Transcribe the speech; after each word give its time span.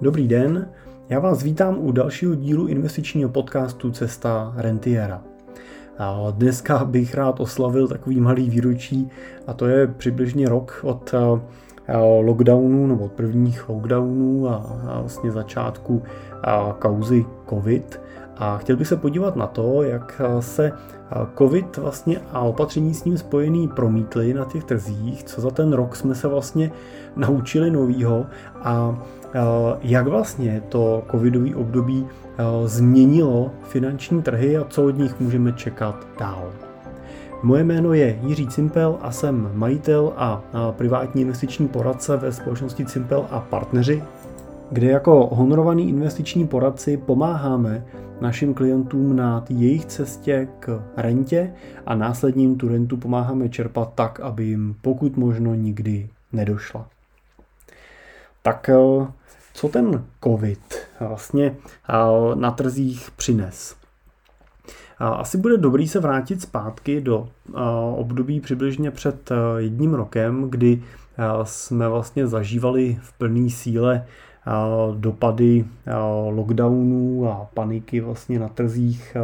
Dobrý 0.00 0.28
den, 0.28 0.68
já 1.08 1.18
vás 1.20 1.42
vítám 1.42 1.78
u 1.78 1.92
dalšího 1.92 2.34
dílu 2.34 2.66
investičního 2.66 3.30
podcastu 3.30 3.90
Cesta 3.90 4.54
Rentiera. 4.56 5.22
A 5.98 6.26
dneska 6.30 6.84
bych 6.84 7.14
rád 7.14 7.40
oslavil 7.40 7.88
takový 7.88 8.20
malý 8.20 8.50
výročí 8.50 9.10
a 9.46 9.52
to 9.52 9.66
je 9.66 9.86
přibližně 9.86 10.48
rok 10.48 10.80
od 10.82 11.14
lockdownu 12.20 12.86
nebo 12.86 13.04
od 13.04 13.12
prvních 13.12 13.68
lockdownů 13.68 14.48
a 14.48 14.98
vlastně 15.00 15.30
začátku 15.30 16.02
kauzy 16.78 17.24
COVID. 17.48 18.00
A 18.36 18.58
chtěl 18.58 18.76
bych 18.76 18.88
se 18.88 18.96
podívat 18.96 19.36
na 19.36 19.46
to, 19.46 19.82
jak 19.82 20.20
se 20.40 20.72
COVID 21.38 21.76
vlastně 21.76 22.20
a 22.32 22.40
opatření 22.40 22.94
s 22.94 23.04
ním 23.04 23.18
spojený 23.18 23.68
promítly 23.68 24.34
na 24.34 24.44
těch 24.44 24.64
trzích, 24.64 25.24
co 25.24 25.40
za 25.40 25.50
ten 25.50 25.72
rok 25.72 25.96
jsme 25.96 26.14
se 26.14 26.28
vlastně 26.28 26.70
naučili 27.16 27.70
novýho 27.70 28.26
a 28.62 28.98
jak 29.82 30.06
vlastně 30.06 30.62
to 30.68 31.02
covidové 31.10 31.54
období 31.54 32.06
změnilo 32.64 33.50
finanční 33.62 34.22
trhy 34.22 34.56
a 34.56 34.64
co 34.64 34.86
od 34.86 34.98
nich 34.98 35.20
můžeme 35.20 35.52
čekat 35.52 36.06
dál. 36.18 36.52
Moje 37.42 37.64
jméno 37.64 37.92
je 37.92 38.18
Jiří 38.22 38.46
Cimpel 38.46 38.98
a 39.02 39.12
jsem 39.12 39.50
majitel 39.54 40.12
a 40.16 40.42
privátní 40.70 41.22
investiční 41.22 41.68
poradce 41.68 42.16
ve 42.16 42.32
společnosti 42.32 42.84
Cimpel 42.84 43.26
a 43.30 43.40
partneři, 43.40 44.02
kde 44.72 44.86
jako 44.86 45.28
honorovaný 45.32 45.88
investiční 45.88 46.46
poradci 46.46 46.96
pomáháme 46.96 47.84
našim 48.20 48.54
klientům 48.54 49.16
na 49.16 49.44
jejich 49.48 49.84
cestě 49.84 50.48
k 50.60 50.82
rentě 50.96 51.52
a 51.86 51.94
následně 51.94 52.42
jim 52.44 52.56
tu 52.56 52.68
rentu 52.68 52.96
pomáháme 52.96 53.48
čerpat 53.48 53.92
tak, 53.94 54.20
aby 54.20 54.44
jim 54.44 54.76
pokud 54.82 55.16
možno 55.16 55.54
nikdy 55.54 56.08
nedošla. 56.32 56.88
Tak 58.42 58.68
eh, 58.68 59.06
co 59.54 59.68
ten 59.68 60.04
COVID 60.24 60.74
vlastně 61.00 61.56
eh, 61.88 61.94
na 62.34 62.50
trzích 62.50 63.10
přines? 63.16 63.76
Asi 64.98 65.38
bude 65.38 65.56
dobrý 65.56 65.88
se 65.88 66.00
vrátit 66.00 66.42
zpátky 66.42 67.00
do 67.00 67.28
eh, 67.48 67.52
období 67.96 68.40
přibližně 68.40 68.90
před 68.90 69.30
jedním 69.58 69.94
rokem, 69.94 70.50
kdy 70.50 70.82
jsme 71.44 71.88
vlastně 71.88 72.26
zažívali 72.26 72.98
v 73.02 73.12
plné 73.12 73.50
síle 73.50 74.06
dopady 74.96 75.64
lockdownů 76.30 77.30
a 77.30 77.48
paniky 77.54 78.00
vlastně 78.00 78.38
na 78.38 78.48
trzích 78.48 79.16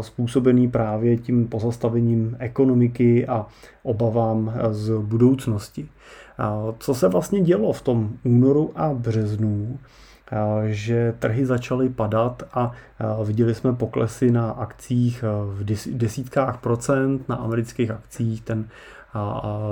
způsobený 0.00 0.68
právě 0.68 1.16
tím 1.16 1.48
pozastavením 1.48 2.36
ekonomiky 2.38 3.26
a 3.26 3.46
obavám 3.82 4.54
z 4.70 4.98
budoucnosti. 4.98 5.88
Co 6.78 6.94
se 6.94 7.08
vlastně 7.08 7.40
dělo 7.40 7.72
v 7.72 7.82
tom 7.82 8.10
únoru 8.24 8.72
a 8.76 8.94
březnu, 8.94 9.78
že 10.66 11.14
trhy 11.18 11.46
začaly 11.46 11.88
padat 11.88 12.42
a 12.52 12.72
viděli 13.24 13.54
jsme 13.54 13.72
poklesy 13.72 14.30
na 14.30 14.50
akcích 14.50 15.24
v 15.44 15.64
desítkách 15.92 16.60
procent, 16.60 17.28
na 17.28 17.36
amerických 17.36 17.90
akcích 17.90 18.42
ten, 18.42 18.68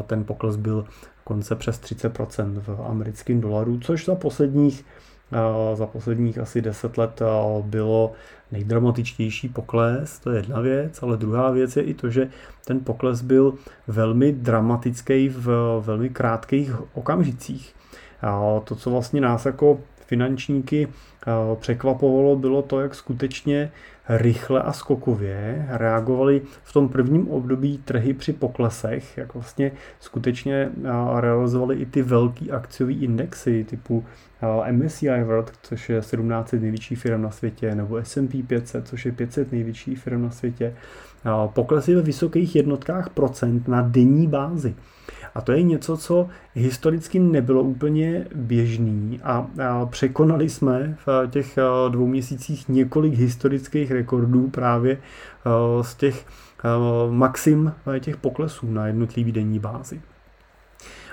ten 0.07 0.25
pokles 0.25 0.57
byl 0.57 0.85
konce 1.25 1.55
přes 1.55 1.81
30% 1.81 2.61
v 2.61 2.83
americkém 2.89 3.41
dolaru, 3.41 3.79
což 3.81 4.05
za 4.05 4.15
posledních 4.15 4.85
za 5.75 5.87
posledních 5.87 6.39
asi 6.39 6.63
10 6.63 6.99
let 6.99 7.23
bylo 7.63 8.13
nejdramatičtější 8.53 9.49
pokles, 9.49 10.19
to 10.19 10.31
je 10.31 10.39
jedna 10.39 10.61
věc, 10.61 11.03
ale 11.03 11.17
druhá 11.17 11.51
věc 11.51 11.77
je 11.77 11.83
i 11.83 11.95
to, 11.95 12.11
že 12.11 12.31
ten 12.65 12.81
pokles 12.81 13.23
byl 13.23 13.55
velmi 13.87 14.33
dramatický 14.33 15.29
v 15.29 15.47
velmi 15.81 16.11
krátkých 16.11 16.97
okamžicích. 16.97 17.75
A 18.23 18.61
to, 18.65 18.75
co 18.75 18.91
vlastně 18.91 19.21
nás 19.21 19.47
jako 19.47 19.79
finančníky 20.07 20.89
překvapovalo, 21.61 22.37
bylo 22.37 22.63
to, 22.63 22.81
jak 22.81 22.95
skutečně 22.95 23.71
rychle 24.09 24.63
a 24.63 24.73
skokově 24.73 25.67
reagovali 25.71 26.43
v 26.63 26.73
tom 26.73 26.89
prvním 26.89 27.29
období 27.29 27.79
trhy 27.79 28.15
při 28.15 28.33
poklesech, 28.33 29.19
jak 29.19 29.35
vlastně 29.35 29.73
skutečně 30.01 30.71
realizovali 31.21 31.77
i 31.77 31.87
ty 31.87 32.03
velký 32.03 32.51
akciový 32.51 33.05
indexy 33.05 33.65
typu 33.65 34.05
MSCI 34.71 35.23
World, 35.25 35.53
což 35.63 35.89
je 35.89 36.03
17 36.03 36.53
největší 36.53 36.95
firm 36.95 37.23
na 37.23 37.31
světě, 37.31 37.75
nebo 37.75 37.97
S&P 37.97 38.43
500, 38.43 38.89
což 38.89 39.07
je 39.07 39.13
500 39.13 39.53
největší 39.53 39.95
firm 39.95 40.23
na 40.23 40.31
světě. 40.31 40.75
Poklesy 41.47 41.95
ve 41.95 42.03
vysokých 42.03 42.57
jednotkách 42.57 43.09
procent 43.09 43.69
na 43.69 43.83
denní 43.83 44.27
bázi. 44.27 44.75
A 45.35 45.41
to 45.41 45.53
je 45.53 45.63
něco, 45.63 45.97
co 45.97 46.29
historicky 46.55 47.19
nebylo 47.19 47.63
úplně 47.63 48.27
běžný 48.35 49.21
a, 49.25 49.47
překonali 49.91 50.49
jsme 50.49 50.97
v 51.07 51.29
těch 51.31 51.59
dvou 51.89 52.07
měsících 52.07 52.69
několik 52.69 53.15
historických 53.15 53.91
rekordů 53.91 54.51
právě 54.51 54.99
z 55.83 55.95
těch 55.95 56.27
maxim 57.11 57.73
těch 58.01 58.17
poklesů 58.17 58.71
na 58.71 58.87
jednotlivý 58.87 59.33
denní 59.33 59.59
bázi. 59.59 60.01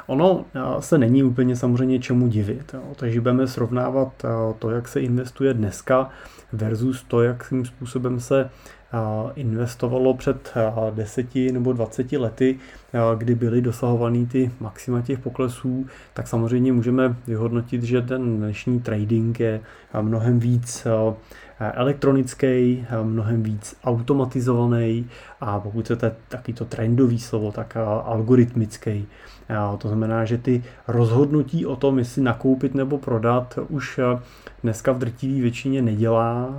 Ono 0.08 0.46
se 0.80 0.98
není 0.98 1.24
úplně 1.24 1.56
samozřejmě 1.56 2.00
čemu 2.00 2.28
divit, 2.28 2.74
jo. 2.74 2.82
takže 2.96 3.22
budeme 3.22 3.48
srovnávat 3.48 4.26
to, 4.60 4.70
jak 4.70 4.88
se 4.88 5.02
investuje 5.02 5.54
dneska 5.54 6.10
versus 6.54 7.04
to, 7.04 7.22
jakým 7.22 7.66
způsobem 7.66 8.20
se 8.20 8.50
investovalo 9.36 10.14
před 10.14 10.54
10 10.94 11.36
nebo 11.36 11.74
20 11.74 12.12
lety, 12.12 12.60
kdy 13.18 13.36
byly 13.36 13.62
dosahovaný 13.62 14.26
ty 14.28 14.52
maxima 14.60 15.02
těch 15.02 15.20
poklesů, 15.20 15.86
tak 16.14 16.28
samozřejmě 16.28 16.74
můžeme 16.74 17.16
vyhodnotit, 17.28 17.84
že 17.84 18.02
ten 18.02 18.38
dnešní 18.38 18.80
trading 18.80 19.40
je 19.40 19.62
mnohem 20.02 20.40
víc 20.40 20.88
elektronický, 21.60 22.86
mnohem 23.04 23.44
víc 23.44 23.76
automatizovaný 23.84 25.10
a 25.42 25.60
pokud 25.60 25.86
chcete 25.86 26.16
taky 26.28 26.54
to 26.54 26.66
trendový 26.66 27.20
slovo, 27.20 27.52
tak 27.52 27.78
algoritmický. 28.04 29.08
To 29.78 29.88
znamená, 29.88 30.26
že 30.26 30.38
ty 30.38 30.64
rozhodnutí 30.88 31.66
o 31.66 31.76
tom, 31.76 32.00
jestli 32.00 32.22
nakoupit 32.22 32.76
nebo 32.76 32.98
prodat, 32.98 33.60
už 33.70 34.00
dneska 34.64 34.92
v 34.92 34.98
drtivé 34.98 35.42
většině 35.42 35.82
nedělá 35.82 36.50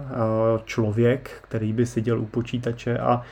člověk, 0.64 1.30
který 1.42 1.72
by 1.72 1.86
seděl 1.86 2.20
u 2.20 2.26
počítače 2.26 2.98
a 2.98 3.22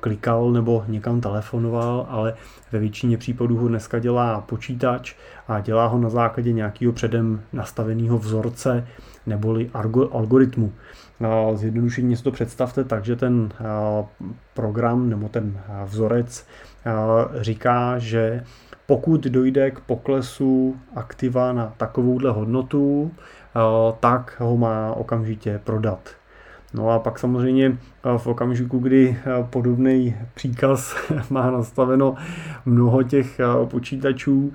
klikal 0.00 0.50
nebo 0.50 0.84
někam 0.88 1.20
telefonoval, 1.20 2.06
ale 2.08 2.34
ve 2.72 2.78
většině 2.78 3.18
případů 3.18 3.56
ho 3.56 3.68
dneska 3.68 3.98
dělá 3.98 4.40
počítač 4.40 5.14
a 5.48 5.60
dělá 5.60 5.86
ho 5.86 5.98
na 5.98 6.08
základě 6.08 6.52
nějakého 6.52 6.92
předem 6.92 7.40
nastaveného 7.52 8.18
vzorce 8.18 8.86
neboli 9.26 9.70
algoritmu. 10.12 10.72
Zjednodušeně 11.54 12.16
si 12.16 12.22
to 12.22 12.30
představte 12.30 12.84
tak, 12.84 13.04
že 13.04 13.16
ten 13.16 13.52
program 14.54 15.10
nebo 15.10 15.28
ten 15.28 15.60
vzorec 15.84 16.46
říká, 17.40 17.98
že 17.98 18.44
pokud 18.90 19.20
dojde 19.20 19.70
k 19.70 19.80
poklesu 19.80 20.76
aktiva 20.96 21.52
na 21.52 21.74
takovouhle 21.76 22.30
hodnotu, 22.30 23.10
tak 24.00 24.40
ho 24.40 24.56
má 24.56 24.94
okamžitě 24.94 25.60
prodat. 25.64 26.08
No 26.74 26.90
a 26.90 26.98
pak 26.98 27.18
samozřejmě 27.18 27.66
eh, 27.66 27.99
v 28.16 28.26
okamžiku, 28.26 28.78
kdy 28.78 29.16
eh, 29.18 29.46
podobný 29.50 30.14
příkaz 30.34 30.96
má 31.30 31.50
nastaveno 31.50 32.14
mnoho 32.66 33.02
těch 33.02 33.40
eh, 33.40 33.66
počítačů, 33.66 34.52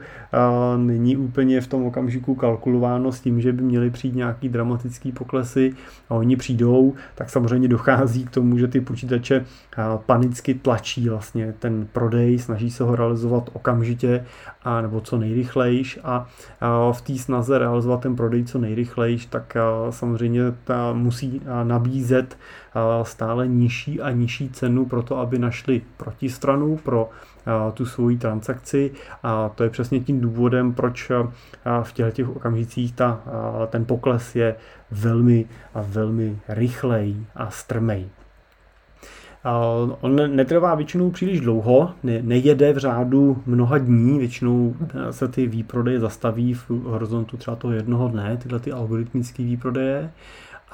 není 0.78 1.18
úplně 1.18 1.62
v 1.62 1.68
tom 1.68 1.86
okamžiku 1.86 2.36
kalkulováno 2.36 3.12
s 3.12 3.20
tím, 3.20 3.42
že 3.42 3.54
by 3.54 3.64
měly 3.64 3.90
přijít 3.90 4.16
nějaký 4.16 4.50
dramatický 4.50 5.12
poklesy 5.12 5.74
a 6.10 6.16
oni 6.16 6.36
přijdou, 6.36 6.94
tak 7.16 7.30
samozřejmě 7.30 7.68
dochází 7.68 8.26
k 8.26 8.30
tomu, 8.30 8.58
že 8.58 8.68
ty 8.68 8.82
počítače 8.82 9.46
panicky 10.06 10.54
tlačí 10.54 11.10
vlastně 11.10 11.54
ten 11.60 11.88
prodej, 11.94 12.40
snaží 12.40 12.72
se 12.72 12.84
ho 12.84 12.96
realizovat 12.96 13.50
okamžitě 13.54 14.26
a 14.64 14.82
nebo 14.82 15.02
co 15.02 15.18
nejrychlejš 15.18 16.00
a 16.04 16.28
v 16.92 17.02
té 17.02 17.18
snaze 17.18 17.60
realizovat 17.60 18.02
ten 18.02 18.16
prodej 18.16 18.44
co 18.44 18.60
nejrychlejš, 18.60 19.26
tak 19.26 19.58
samozřejmě 19.90 20.42
ta 20.64 20.94
musí 20.94 21.42
nabízet 21.64 22.38
stále 23.04 23.48
nižší 23.48 24.02
a 24.02 24.12
nižší 24.12 24.50
cenu 24.50 24.86
pro 24.86 25.04
to, 25.04 25.18
aby 25.18 25.40
našli 25.40 25.82
protistranu 25.98 26.78
pro 26.78 27.10
tu 27.74 27.86
svoji 27.86 28.18
transakci. 28.18 28.92
A 29.24 29.50
to 29.50 29.64
je 29.64 29.70
přesně 29.70 30.00
tím 30.00 30.22
důvodem, 30.22 30.74
proč 30.74 31.12
v 31.84 31.94
těchto 31.94 32.12
těch 32.12 32.30
okamžicích 32.30 32.94
ta, 32.94 33.22
ten 33.68 33.86
pokles 33.86 34.36
je 34.36 34.56
velmi 34.92 35.46
a 35.74 35.82
velmi 35.82 36.40
rychlej 36.48 37.16
a 37.36 37.50
strmej. 37.50 38.06
On 40.02 40.36
netrvá 40.36 40.76
většinou 40.76 41.12
příliš 41.12 41.40
dlouho, 41.40 41.92
ne, 42.04 42.22
nejede 42.22 42.74
v 42.74 42.78
řádu 42.78 43.42
mnoha 43.46 43.78
dní, 43.78 44.20
většinou 44.20 44.76
se 45.12 45.28
ty 45.28 45.48
výprodeje 45.48 46.00
zastaví 46.00 46.54
v 46.54 46.70
horizontu 46.70 47.38
třeba 47.38 47.56
toho 47.56 47.74
jednoho 47.74 48.08
dne, 48.08 48.38
tyhle 48.38 48.60
ty 48.60 48.72
algoritmické 48.72 49.44
výprodeje 49.44 50.12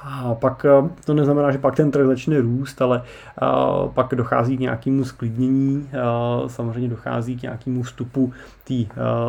A 0.04 0.36
pak 0.36 0.66
eh, 0.66 0.90
to 1.06 1.14
neznamená, 1.14 1.52
že 1.52 1.58
pak 1.58 1.76
ten 1.76 1.92
trh 1.92 2.06
začne 2.06 2.42
růst, 2.42 2.82
ale 2.82 3.02
eh, 3.04 3.46
pak 3.94 4.16
dochází 4.16 4.58
k 4.58 4.60
nějakému 4.60 5.06
sklidnění, 5.06 5.90
eh, 5.94 6.00
samozřejmě 6.50 6.90
dochází 6.90 7.38
k 7.38 7.42
nějakému 7.42 7.84
vstupu 7.84 8.34
té 8.64 8.74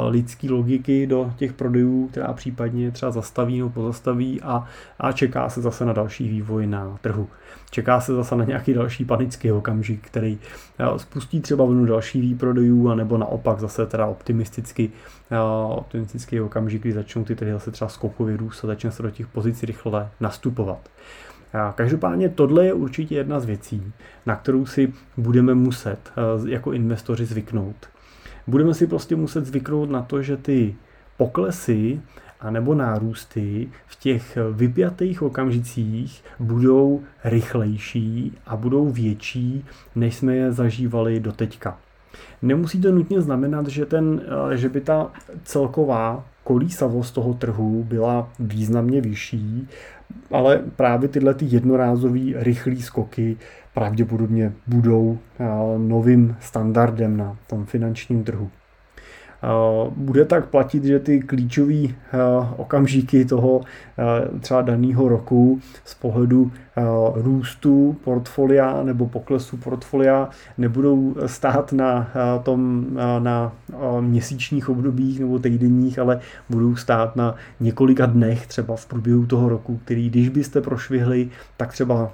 lidské 0.08 0.50
logiky 0.50 1.06
do 1.06 1.32
těch 1.36 1.52
prodejů, 1.52 2.08
která 2.08 2.32
případně 2.32 2.90
třeba 2.90 3.10
zastaví 3.10 3.58
nebo 3.58 3.70
pozastaví 3.70 4.42
a, 4.42 4.64
a 4.98 5.12
čeká 5.12 5.48
se 5.48 5.60
zase 5.60 5.84
na 5.84 5.92
další 5.92 6.28
vývoj 6.28 6.66
na 6.66 6.98
trhu. 7.00 7.28
Čeká 7.70 8.00
se 8.00 8.14
zase 8.14 8.36
na 8.36 8.44
nějaký 8.44 8.74
další 8.74 9.04
panický 9.04 9.52
okamžik, 9.52 10.06
který 10.06 10.38
spustí 10.96 11.40
třeba 11.40 11.64
vlnu 11.64 11.86
další 11.86 12.20
výprodejů, 12.20 12.88
anebo 12.88 13.18
naopak 13.18 13.60
zase 13.60 13.86
teda 13.86 14.06
optimisticky, 14.06 14.90
optimistický 15.68 16.40
okamžik, 16.40 16.82
kdy 16.82 16.92
začnou 16.92 17.24
ty 17.24 17.36
trhy 17.36 17.52
zase 17.52 17.70
třeba 17.70 17.88
skokově 17.88 18.36
růst 18.36 18.64
a 18.64 18.66
začne 18.66 18.90
se 18.90 19.02
do 19.02 19.10
těch 19.10 19.26
pozic 19.26 19.62
rychle 19.62 20.08
nastupovat. 20.20 20.88
Každopádně 21.74 22.28
tohle 22.28 22.66
je 22.66 22.72
určitě 22.72 23.14
jedna 23.14 23.40
z 23.40 23.44
věcí, 23.44 23.92
na 24.26 24.36
kterou 24.36 24.66
si 24.66 24.92
budeme 25.16 25.54
muset 25.54 26.12
jako 26.46 26.72
investoři 26.72 27.24
zvyknout. 27.24 27.76
Budeme 28.46 28.74
si 28.74 28.86
prostě 28.86 29.16
muset 29.16 29.46
zvyknout 29.46 29.90
na 29.90 30.02
to, 30.02 30.22
že 30.22 30.36
ty 30.36 30.74
poklesy 31.16 32.00
a 32.42 32.50
nebo 32.50 32.74
nárůsty 32.74 33.68
v 33.86 33.96
těch 33.96 34.38
vypjatých 34.52 35.22
okamžicích 35.22 36.24
budou 36.40 37.00
rychlejší 37.24 38.32
a 38.46 38.56
budou 38.56 38.88
větší, 38.88 39.64
než 39.94 40.14
jsme 40.14 40.36
je 40.36 40.52
zažívali 40.52 41.20
do 41.20 41.32
teďka. 41.32 41.78
Nemusí 42.42 42.80
to 42.80 42.92
nutně 42.92 43.20
znamenat, 43.20 43.66
že, 43.66 43.86
ten, 43.86 44.22
eh, 44.52 44.56
že 44.56 44.68
by 44.68 44.80
ta 44.80 45.10
celková 45.44 46.24
kolísavost 46.44 47.14
toho 47.14 47.34
trhu 47.34 47.84
byla 47.88 48.28
významně 48.38 49.00
vyšší, 49.00 49.68
ale 50.30 50.62
právě 50.76 51.08
tyhle 51.08 51.34
ty 51.34 51.46
jednorázové 51.48 52.20
rychlé 52.34 52.76
skoky 52.76 53.36
pravděpodobně 53.74 54.52
budou 54.66 55.18
eh, 55.38 55.44
novým 55.78 56.36
standardem 56.40 57.16
na 57.16 57.36
tom 57.46 57.66
finančním 57.66 58.24
trhu. 58.24 58.50
Bude 59.96 60.24
tak 60.24 60.46
platit, 60.46 60.84
že 60.84 60.98
ty 60.98 61.20
klíčové 61.20 61.74
eh, 61.84 61.94
okamžiky 62.56 63.24
toho 63.24 63.60
eh, 63.98 64.38
třeba 64.38 64.62
daného 64.62 65.08
roku 65.08 65.60
z 65.84 65.94
pohledu 65.94 66.50
eh, 66.76 66.82
růstu 67.14 67.96
portfolia 68.04 68.82
nebo 68.82 69.06
poklesu 69.06 69.56
portfolia 69.56 70.28
nebudou 70.58 71.14
stát 71.26 71.72
na 71.72 72.10
tom 72.42 72.86
na 73.18 73.52
měsíčních 74.00 74.68
obdobích 74.68 75.20
nebo 75.20 75.38
týdenních, 75.38 75.98
ale 75.98 76.20
budou 76.50 76.76
stát 76.76 77.16
na 77.16 77.34
několika 77.60 78.06
dnech 78.06 78.46
třeba 78.46 78.76
v 78.76 78.86
průběhu 78.86 79.26
toho 79.26 79.48
roku, 79.48 79.80
který 79.84 80.10
když 80.10 80.28
byste 80.28 80.60
prošvihli, 80.60 81.30
tak 81.56 81.72
třeba 81.72 82.10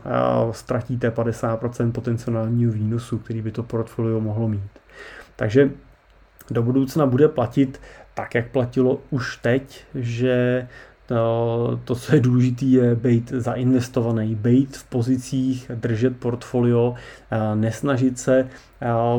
ztratíte 0.50 1.10
50% 1.10 1.92
potenciálního 1.92 2.72
výnosu, 2.72 3.18
který 3.18 3.42
by 3.42 3.50
to 3.50 3.62
portfolio 3.62 4.20
mohlo 4.20 4.48
mít. 4.48 4.70
Takže 5.36 5.70
do 6.50 6.62
budoucna 6.62 7.06
bude 7.06 7.28
platit 7.28 7.80
tak, 8.14 8.34
jak 8.34 8.50
platilo 8.50 9.00
už 9.10 9.36
teď, 9.36 9.84
že 9.94 10.68
to, 11.06 11.80
to, 11.84 11.94
co 11.94 12.14
je 12.14 12.20
důležité, 12.20 12.64
je 12.64 12.94
být 12.94 13.30
zainvestovaný, 13.30 14.34
být 14.34 14.76
v 14.76 14.84
pozicích, 14.84 15.70
držet 15.74 16.16
portfolio, 16.16 16.94
nesnažit 17.54 18.18
se 18.18 18.48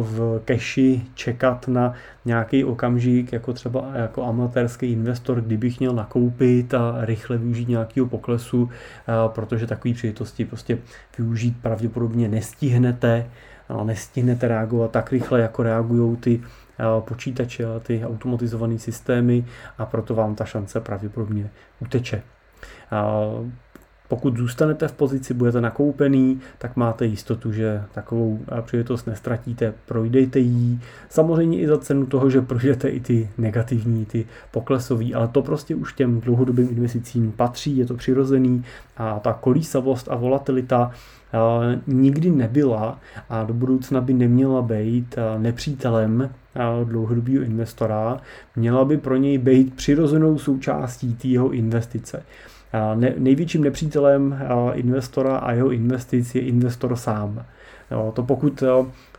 v 0.01 0.41
keši 0.45 1.01
čekat 1.13 1.67
na 1.67 1.93
nějaký 2.25 2.63
okamžik, 2.65 3.33
jako 3.33 3.53
třeba 3.53 3.91
jako 3.93 4.25
amatérský 4.25 4.91
investor, 4.91 5.41
kdybych 5.41 5.79
měl 5.79 5.93
nakoupit 5.93 6.73
a 6.73 6.95
rychle 6.99 7.37
využít 7.37 7.69
nějakého 7.69 8.07
poklesu, 8.07 8.69
protože 9.27 9.67
takové 9.67 9.93
příležitosti 9.93 10.45
prostě 10.45 10.77
využít 11.17 11.61
pravděpodobně 11.61 12.27
nestihnete, 12.27 13.25
nestihnete 13.83 14.47
reagovat 14.47 14.91
tak 14.91 15.11
rychle, 15.11 15.39
jako 15.39 15.63
reagují 15.63 16.17
ty 16.17 16.41
počítače 16.99 17.65
a 17.65 17.79
ty 17.79 18.05
automatizované 18.05 18.79
systémy 18.79 19.45
a 19.77 19.85
proto 19.85 20.15
vám 20.15 20.35
ta 20.35 20.45
šance 20.45 20.79
pravděpodobně 20.79 21.49
uteče. 21.79 22.21
Pokud 24.07 24.37
zůstanete 24.37 24.87
v 24.87 24.91
pozici, 24.91 25.33
budete 25.33 25.61
nakoupený, 25.61 26.39
tak 26.57 26.75
máte 26.75 27.05
jistotu, 27.05 27.51
že 27.51 27.83
takovou 27.93 28.39
příležitost 28.61 29.05
nestratíte, 29.05 29.73
projdejte 29.85 30.39
jí. 30.39 30.81
Samozřejmě 31.09 31.59
i 31.59 31.67
za 31.67 31.77
cenu 31.77 32.05
toho, 32.05 32.29
že 32.29 32.41
projdete 32.41 32.89
i 32.89 32.99
ty 32.99 33.29
negativní, 33.37 34.05
ty 34.05 34.27
poklesové, 34.51 35.13
ale 35.13 35.27
to 35.27 35.41
prostě 35.41 35.75
už 35.75 35.93
těm 35.93 36.21
dlouhodobým 36.21 36.69
investicím 36.69 37.31
patří, 37.31 37.77
je 37.77 37.85
to 37.85 37.93
přirozený 37.93 38.63
a 38.97 39.19
ta 39.19 39.33
kolísavost 39.33 40.11
a 40.11 40.15
volatilita 40.15 40.91
nikdy 41.87 42.31
nebyla 42.31 42.99
a 43.29 43.43
do 43.43 43.53
budoucna 43.53 44.01
by 44.01 44.13
neměla 44.13 44.61
být 44.61 45.15
nepřítelem 45.37 46.29
dlouhodobého 46.83 47.43
investora, 47.43 48.21
měla 48.55 48.85
by 48.85 48.97
pro 48.97 49.15
něj 49.15 49.37
být 49.37 49.73
přirozenou 49.73 50.37
součástí 50.37 51.17
jeho 51.23 51.51
investice. 51.51 52.23
Ne, 52.95 53.13
největším 53.17 53.63
nepřítelem 53.63 54.39
investora 54.73 55.37
a 55.37 55.51
jeho 55.51 55.71
investic 55.71 56.35
je 56.35 56.41
investor 56.41 56.95
sám. 56.95 57.45
Jo, 57.91 58.11
to 58.15 58.23
pokud 58.23 58.63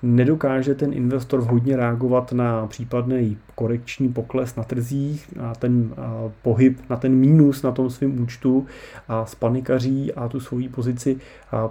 nedokáže 0.02 0.74
ten 0.74 0.92
investor 0.92 1.40
vhodně 1.40 1.76
reagovat 1.76 2.32
na 2.32 2.66
případný 2.66 3.38
korekční 3.54 4.08
pokles 4.12 4.56
na 4.56 4.64
trzích, 4.64 5.36
na 5.36 5.54
ten 5.54 5.94
pohyb, 6.42 6.78
na 6.90 6.96
ten 6.96 7.14
mínus 7.14 7.62
na 7.62 7.72
tom 7.72 7.90
svém 7.90 8.22
účtu 8.22 8.66
a 9.08 9.26
spanikaří 9.26 10.12
a 10.12 10.28
tu 10.28 10.40
svoji 10.40 10.68
pozici 10.68 11.16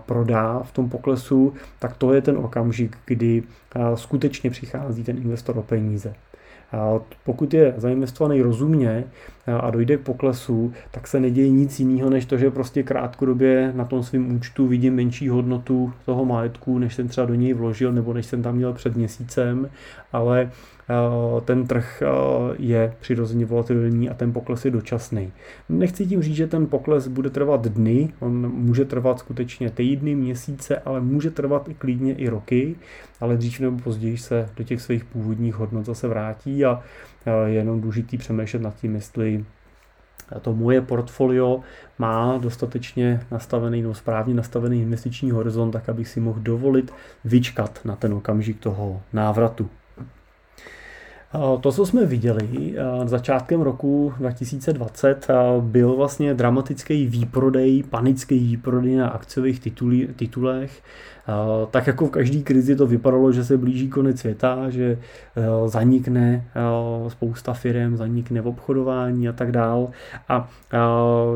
prodá 0.06 0.60
v 0.60 0.72
tom 0.72 0.90
poklesu, 0.90 1.54
tak 1.80 1.98
to 1.98 2.14
je 2.14 2.22
ten 2.22 2.38
okamžik, 2.38 2.98
kdy 3.06 3.44
skutečně 3.96 4.50
přichází 4.50 5.04
ten 5.04 5.18
investor 5.18 5.58
o 5.58 5.64
peníze. 5.64 6.14
Pokud 7.24 7.54
je 7.54 7.74
zainvestovaný 7.78 8.42
rozumně 8.42 9.04
a 9.60 9.70
dojde 9.72 9.98
k 9.98 10.02
poklesu, 10.02 10.74
tak 10.92 11.08
se 11.08 11.20
neděje 11.20 11.50
nic 11.50 11.80
jiného, 11.80 12.10
než 12.10 12.26
to, 12.26 12.38
že 12.38 12.52
prostě 12.52 12.84
krátkodobě 12.84 13.72
na 13.76 13.86
tom 13.86 14.04
svém 14.04 14.36
účtu 14.36 14.68
vidím 14.68 14.96
menší 14.96 15.30
hodnotu 15.30 15.94
toho 16.06 16.26
majetku, 16.26 16.80
než 16.80 16.96
jsem 16.96 17.08
třeba 17.08 17.28
do 17.28 17.34
něj 17.34 17.54
vložil, 17.54 17.92
nebo 17.92 18.14
než 18.14 18.26
jsem 18.26 18.44
tam 18.44 18.56
měl 18.56 18.74
před 18.74 18.96
měsícem, 18.96 19.70
ale 20.14 20.52
ten 21.46 21.68
trh 21.68 22.04
eh, 22.06 22.08
je 22.60 22.94
přirozeně 23.00 23.46
volatilní 23.46 24.10
a 24.10 24.14
ten 24.14 24.34
pokles 24.34 24.66
je 24.66 24.72
dočasný. 24.72 25.32
Nechci 25.70 26.06
tím 26.06 26.22
říct, 26.22 26.36
že 26.36 26.48
ten 26.48 26.68
pokles 26.68 27.08
bude 27.08 27.30
trvat 27.30 27.68
dny, 27.68 28.14
on 28.20 28.52
může 28.52 28.86
trvat 28.86 29.20
skutečně 29.20 29.70
týdny, 29.70 30.16
měsíce, 30.16 30.78
ale 30.78 31.02
může 31.02 31.32
trvat 31.32 31.70
i 31.70 31.74
klidně 31.74 32.14
i 32.14 32.30
roky, 32.30 32.76
ale 33.20 33.38
dřív 33.38 33.60
nebo 33.60 33.78
později 33.78 34.18
se 34.18 34.50
do 34.56 34.64
těch 34.64 34.82
svých 34.82 35.06
původních 35.06 35.56
hodnot 35.56 35.86
zase 35.86 36.08
vrátí 36.08 36.66
a 36.66 36.84
eh, 37.26 37.50
je 37.50 37.54
jenom 37.54 37.82
důležitý 37.82 38.18
přemýšlet 38.18 38.62
nad 38.62 38.76
tím, 38.76 38.96
jestli 38.96 39.46
to 40.42 40.54
moje 40.54 40.82
portfolio 40.82 41.60
má 41.98 42.38
dostatečně 42.38 43.22
nastavený 43.32 43.82
nebo 43.82 43.94
správně 43.94 44.34
nastavený 44.34 44.82
investiční 44.82 45.32
horizont, 45.32 45.72
tak 45.72 45.90
abych 45.90 46.08
si 46.08 46.20
mohl 46.20 46.40
dovolit 46.40 46.94
vyčkat 47.26 47.80
na 47.86 47.96
ten 47.96 48.14
okamžik 48.14 48.60
toho 48.60 49.02
návratu. 49.14 49.70
To, 51.62 51.72
co 51.72 51.86
jsme 51.86 52.06
viděli 52.06 52.76
začátkem 53.06 53.62
roku 53.62 54.14
2020, 54.18 55.28
byl 55.60 55.96
vlastně 55.96 56.34
dramatický 56.34 57.06
výprodej, 57.06 57.84
panický 57.84 58.40
výprodej 58.40 58.96
na 58.96 59.08
akciových 59.08 59.60
titulí, 59.60 60.08
titulech. 60.16 60.84
Tak 61.72 61.88
jako 61.88 62.06
v 62.06 62.10
každé 62.10 62.40
krizi 62.40 62.76
to 62.76 62.88
vypadalo, 62.88 63.32
že 63.32 63.46
se 63.46 63.58
blíží 63.58 63.90
konec 63.90 64.20
světa, 64.20 64.70
že 64.70 64.98
zanikne 65.66 66.46
spousta 67.08 67.54
firm, 67.54 67.98
zanikne 67.98 68.42
v 68.42 68.48
obchodování 68.48 69.30
a 69.30 69.34
tak 69.34 69.52
dál. 69.52 69.90
A 70.30 70.50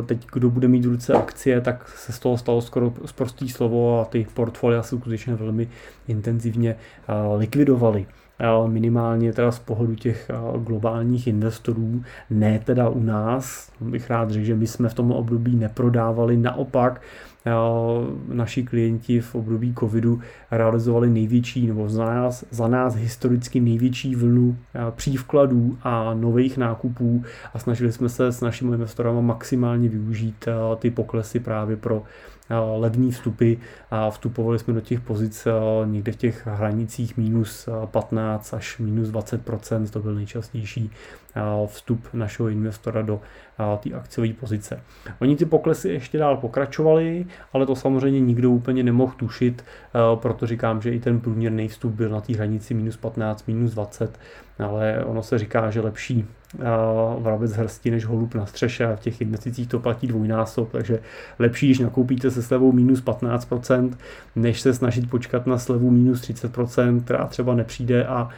teď, 0.06 0.28
kdo 0.34 0.50
bude 0.50 0.68
mít 0.68 0.86
v 0.86 0.90
ruce 0.90 1.14
akcie, 1.14 1.62
tak 1.62 1.90
se 1.90 2.12
z 2.12 2.20
toho 2.20 2.38
stalo 2.38 2.62
skoro 2.62 2.94
zprostý 3.06 3.50
slovo 3.50 4.02
a 4.02 4.06
ty 4.06 4.28
portfolia 4.34 4.84
se 4.84 4.98
skutečně 4.98 5.36
velmi 5.36 5.68
intenzivně 6.08 6.76
likvidovaly 7.38 8.06
minimálně 8.68 9.34
teda 9.34 9.52
z 9.52 9.60
pohledu 9.60 9.96
těch 9.96 10.32
globálních 10.64 11.28
investorů, 11.28 12.04
ne 12.30 12.60
teda 12.66 12.90
u 12.90 13.04
nás, 13.04 13.72
bych 13.82 14.10
rád 14.10 14.30
řekl, 14.30 14.46
že 14.46 14.56
my 14.56 14.68
jsme 14.68 14.90
v 14.90 14.94
tom 14.94 15.12
období 15.12 15.56
neprodávali, 15.56 16.38
naopak 16.38 17.02
naši 18.28 18.64
klienti 18.64 19.22
v 19.22 19.36
období 19.36 19.74
covidu 19.80 20.20
realizovali 20.52 21.10
největší, 21.10 21.68
nebo 21.68 21.90
za 21.90 22.06
nás, 22.06 22.46
za 22.52 22.68
nás 22.68 22.96
historicky 22.96 23.60
největší 23.60 24.16
vlnu 24.16 24.58
přívkladů 24.96 25.78
a 25.84 26.14
nových 26.14 26.58
nákupů. 26.58 27.24
A 27.54 27.60
snažili 27.60 27.92
jsme 27.92 28.10
se 28.10 28.28
s 28.28 28.42
našimi 28.42 28.74
investorama 28.74 29.22
maximálně 29.22 29.90
využít 29.90 30.46
ty 30.80 30.92
poklesy 30.92 31.40
právě 31.40 31.78
pro 31.78 32.04
levní 32.78 33.12
vstupy 33.12 33.54
a 33.92 34.10
vstupovali 34.10 34.60
jsme 34.60 34.74
do 34.74 34.82
těch 34.82 35.00
pozic 35.00 35.48
někde 35.86 36.12
v 36.12 36.16
těch 36.16 36.48
hranicích 36.48 37.18
minus 37.18 37.70
15 37.86 38.54
až 38.54 38.78
minus 38.78 39.10
20% 39.10 39.90
to 39.90 40.00
byl 40.00 40.16
nejčastější 40.16 40.92
vstup 41.66 42.08
našeho 42.14 42.50
investora 42.50 43.02
do 43.02 43.22
té 43.80 43.94
akciové 43.94 44.34
pozice. 44.34 44.82
Oni 45.22 45.36
ty 45.36 45.46
poklesy 45.46 45.90
ještě 45.90 46.18
dál 46.18 46.38
pokračovaly, 46.38 47.26
ale 47.54 47.66
to 47.66 47.76
samozřejmě 47.76 48.20
nikdo 48.20 48.52
úplně 48.52 48.84
nemohl 48.84 49.14
tušit, 49.18 49.66
proto 50.16 50.48
říkám, 50.48 50.82
že 50.82 50.92
i 50.92 51.00
ten 51.00 51.20
průměrný 51.20 51.68
vstup 51.68 51.94
byl 51.94 52.10
na 52.10 52.22
té 52.22 52.34
hranici 52.34 52.74
minus 52.74 52.98
15, 52.98 53.48
minus 53.48 53.72
20, 53.72 54.20
ale 54.60 55.06
ono 55.06 55.24
se 55.24 55.38
říká, 55.38 55.70
že 55.70 55.82
lepší 55.82 56.26
vrabec 57.20 57.52
hrsti 57.52 57.92
než 57.92 58.06
holub 58.06 58.36
na 58.36 58.46
střeše 58.46 58.86
a 58.86 58.96
v 58.96 59.00
těch 59.00 59.22
investicích 59.22 59.68
to 59.68 59.80
platí 59.80 60.08
dvojnásob, 60.08 60.72
takže 60.72 61.00
lepší, 61.40 61.68
když 61.68 61.80
nakoupíte 61.80 62.32
se 62.32 62.44
slevou 62.44 62.72
minus 62.72 63.04
15%, 63.04 63.94
než 64.36 64.62
se 64.62 64.74
snažit 64.74 65.10
počkat 65.10 65.48
na 65.48 65.58
slevu 65.58 65.92
minus 65.92 66.22
30%, 66.22 67.04
která 67.04 67.28
třeba 67.28 67.56
nepřijde 67.56 68.06
a, 68.06 68.30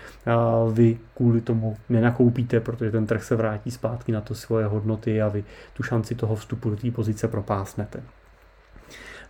vy 0.72 0.98
kvůli 1.16 1.42
tomu 1.42 1.78
nenakoupíte, 1.90 2.60
protože 2.60 2.92
ten 2.92 3.06
trh 3.06 3.24
se 3.24 3.36
vrátí 3.36 3.72
zpátky 3.72 4.12
na 4.12 4.22
to 4.22 4.36
svoje 4.36 4.66
hodnoty 4.66 5.22
a 5.22 5.28
vy 5.28 5.44
tu 5.74 5.84
šanci 5.84 6.16
toho 6.16 6.36
vstupu 6.36 6.70
do 6.70 6.76
té 6.76 6.92
pozice 6.92 7.28
propásnete. 7.28 8.04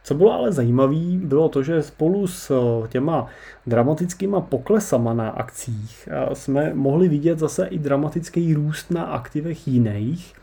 Co 0.05 0.13
bylo 0.13 0.33
ale 0.33 0.51
zajímavé, 0.51 1.17
bylo 1.23 1.49
to, 1.49 1.63
že 1.63 1.83
spolu 1.83 2.27
s 2.27 2.51
eh, 2.51 2.87
těma 2.87 3.27
dramatickýma 3.67 4.41
poklesama 4.41 5.13
na 5.13 5.29
akcích 5.29 6.09
eh, 6.11 6.35
jsme 6.35 6.73
mohli 6.73 7.07
vidět 7.07 7.39
zase 7.39 7.67
i 7.67 7.79
dramatický 7.79 8.53
růst 8.53 8.91
na 8.91 9.03
aktivech 9.03 9.67
jiných. 9.67 10.33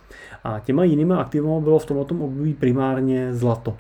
A 0.45 0.61
těma 0.61 0.85
jinými 0.85 1.15
aktivama 1.15 1.61
bylo 1.61 1.79
v 1.79 1.87
tomto 1.87 2.15
období 2.15 2.55
primárně 2.55 3.35
zlato. 3.35 3.77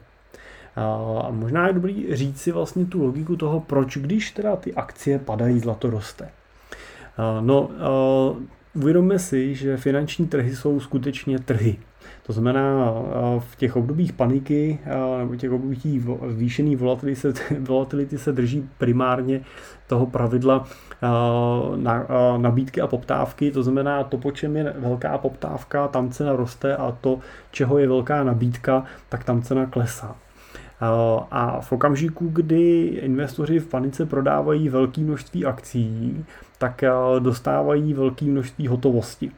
A 0.77 1.27
možná 1.31 1.67
je 1.67 1.73
dobrý 1.73 2.17
říct 2.17 2.41
si 2.41 2.53
vlastně 2.53 2.85
tu 2.87 3.03
logiku 3.03 3.37
toho, 3.37 3.61
proč 3.61 3.97
když 3.97 4.31
teda 4.31 4.57
ty 4.57 4.75
akcie 4.75 5.19
padají, 5.19 5.59
zlato 5.59 5.91
roste. 5.91 6.29
No, 7.41 7.71
uvědomme 8.75 9.19
si, 9.19 9.55
že 9.55 9.77
finanční 9.77 10.27
trhy 10.27 10.57
jsou 10.57 10.81
skutečně 10.81 11.39
trhy. 11.39 11.77
To 12.26 12.33
znamená, 12.33 12.93
v 13.38 13.57
těch 13.57 13.76
obdobích 13.76 14.12
paniky 14.12 14.79
nebo 15.19 15.37
těch 15.37 15.52
obdobích 15.52 15.87
zvýšené 16.29 16.76
volatility 16.76 17.21
se, 17.21 17.33
volatility 17.61 18.19
se 18.19 18.33
drží 18.33 18.69
primárně 18.79 19.41
toho 19.87 20.07
pravidla 20.07 20.64
na, 21.76 22.07
nabídky 22.37 22.81
a 22.81 22.87
poptávky, 22.87 23.50
to 23.50 23.62
znamená 23.62 24.05
to, 24.05 24.19
po 24.19 24.31
čem 24.31 24.57
je 24.57 24.75
velká 24.79 25.19
poptávka, 25.19 25.88
tam 25.88 26.11
cena 26.11 26.37
roste 26.37 26.76
a 26.76 26.97
to, 27.00 27.19
čeho 27.50 27.79
je 27.79 27.88
velká 27.88 28.25
nabídka, 28.25 28.85
tak 29.09 29.25
tam 29.25 29.43
cena 29.43 29.67
klesá. 29.67 30.17
A 31.31 31.61
v 31.61 31.73
okamžiku, 31.73 32.29
kdy 32.33 32.81
investoři 32.83 33.59
v 33.59 33.67
panice 33.67 34.07
prodávají 34.07 34.69
velké 34.69 35.00
množství 35.00 35.45
akcí, 35.45 36.25
tak 36.59 36.85
dostávají 37.19 37.95
velké 37.95 38.25
množství 38.25 38.67
hotovosti. 38.67 39.31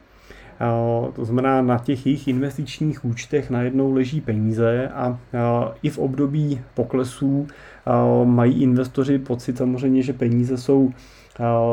To 1.13 1.25
znamená, 1.25 1.61
na 1.61 1.77
těch 1.77 2.05
jejich 2.05 2.27
investičních 2.27 3.05
účtech 3.05 3.49
najednou 3.49 3.93
leží 3.93 4.21
peníze 4.21 4.89
a 4.93 5.19
i 5.83 5.89
v 5.89 5.97
období 5.97 6.61
poklesů 6.73 7.47
mají 8.23 8.63
investoři 8.63 9.19
pocit 9.19 9.57
samozřejmě, 9.57 10.01
že 10.01 10.13
peníze 10.13 10.57
jsou 10.57 10.91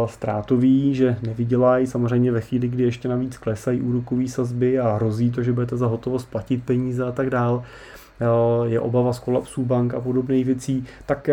ztrátový, 0.06 0.94
že 0.94 1.16
nevydělají 1.22 1.86
samozřejmě 1.86 2.32
ve 2.32 2.40
chvíli, 2.40 2.68
kdy 2.68 2.82
ještě 2.82 3.08
navíc 3.08 3.38
klesají 3.38 3.80
úrokové 3.80 4.28
sazby 4.28 4.78
a 4.78 4.94
hrozí 4.94 5.30
to, 5.30 5.42
že 5.42 5.52
budete 5.52 5.76
za 5.76 5.86
hotovost 5.86 6.30
platit 6.30 6.64
peníze 6.64 7.04
a 7.04 7.12
tak 7.12 7.30
dál. 7.30 7.62
Je 8.64 8.80
obava 8.80 9.12
z 9.12 9.18
kolapsů 9.18 9.64
bank 9.64 9.94
a 9.94 10.00
podobných 10.00 10.44
věcí, 10.46 10.84
tak 11.06 11.30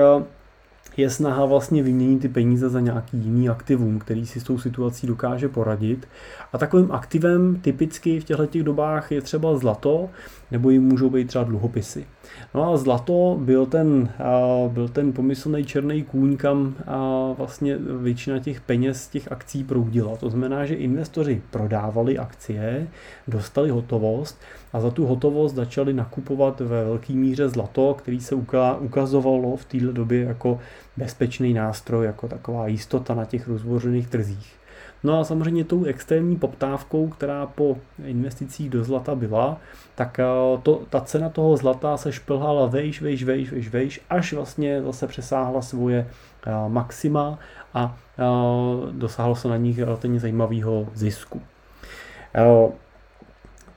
je 0.99 1.09
snaha 1.09 1.45
vlastně 1.45 1.83
vyměnit 1.83 2.19
ty 2.19 2.29
peníze 2.29 2.69
za 2.69 2.79
nějaký 2.79 3.17
jiný 3.17 3.49
aktivum, 3.49 3.99
který 3.99 4.25
si 4.25 4.39
s 4.39 4.43
tou 4.43 4.57
situací 4.57 5.07
dokáže 5.07 5.49
poradit. 5.49 6.07
A 6.53 6.57
takovým 6.57 6.91
aktivem 6.91 7.55
typicky 7.61 8.19
v 8.19 8.23
těchto 8.23 8.45
těch 8.45 8.63
dobách 8.63 9.11
je 9.11 9.21
třeba 9.21 9.57
zlato, 9.57 10.09
nebo 10.51 10.69
jim 10.69 10.83
můžou 10.83 11.09
být 11.09 11.27
třeba 11.27 11.43
dluhopisy. 11.43 12.05
No 12.53 12.73
a 12.73 12.77
zlato 12.77 13.37
byl 13.41 13.65
ten, 13.65 14.09
byl 14.67 14.87
ten 14.87 15.13
pomyslný 15.13 15.65
černý 15.65 16.03
kůň, 16.03 16.37
kam 16.37 16.75
vlastně 17.37 17.77
většina 17.77 18.39
těch 18.39 18.61
peněz 18.61 19.07
těch 19.07 19.31
akcí 19.31 19.63
proudila. 19.63 20.17
To 20.17 20.29
znamená, 20.29 20.65
že 20.65 20.75
investoři 20.75 21.41
prodávali 21.51 22.17
akcie, 22.17 22.87
dostali 23.27 23.69
hotovost 23.69 24.41
a 24.73 24.81
za 24.81 24.91
tu 24.91 25.05
hotovost 25.05 25.55
začali 25.55 25.93
nakupovat 25.93 26.59
ve 26.59 26.83
velké 26.85 27.13
míře 27.13 27.49
zlato, 27.49 27.93
který 27.93 28.19
se 28.19 28.35
ukazovalo 28.79 29.57
v 29.57 29.65
této 29.65 29.91
době 29.91 30.23
jako 30.23 30.59
bezpečný 30.97 31.53
nástroj, 31.53 32.05
jako 32.05 32.27
taková 32.27 32.67
jistota 32.67 33.15
na 33.15 33.25
těch 33.25 33.47
rozvořených 33.47 34.07
trzích. 34.07 34.58
No 35.03 35.19
a 35.19 35.23
samozřejmě 35.23 35.63
tou 35.63 35.83
extrémní 35.83 36.35
poptávkou, 36.35 37.07
která 37.07 37.45
po 37.45 37.77
investicích 38.05 38.69
do 38.69 38.83
zlata 38.83 39.15
byla, 39.15 39.57
tak 39.95 40.19
eh, 40.19 40.25
to, 40.63 40.81
ta 40.89 41.01
cena 41.01 41.29
toho 41.29 41.57
zlata 41.57 41.97
se 41.97 42.11
šplhala 42.11 42.65
vejš, 42.65 43.01
vejš, 43.01 43.23
vejš, 43.23 43.51
vejš, 43.51 43.69
vejš, 43.69 44.01
až 44.09 44.33
vlastně 44.33 44.81
zase 44.81 45.07
přesáhla 45.07 45.61
svoje 45.61 46.07
eh, 46.45 46.51
maxima 46.67 47.39
a 47.73 47.97
eh, 48.19 48.23
dosáhlo 48.91 49.35
se 49.35 49.47
na 49.47 49.57
nich 49.57 49.79
relativně 49.79 50.19
zajímavého 50.19 50.87
zisku. 50.93 51.41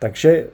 Takže 0.03 0.47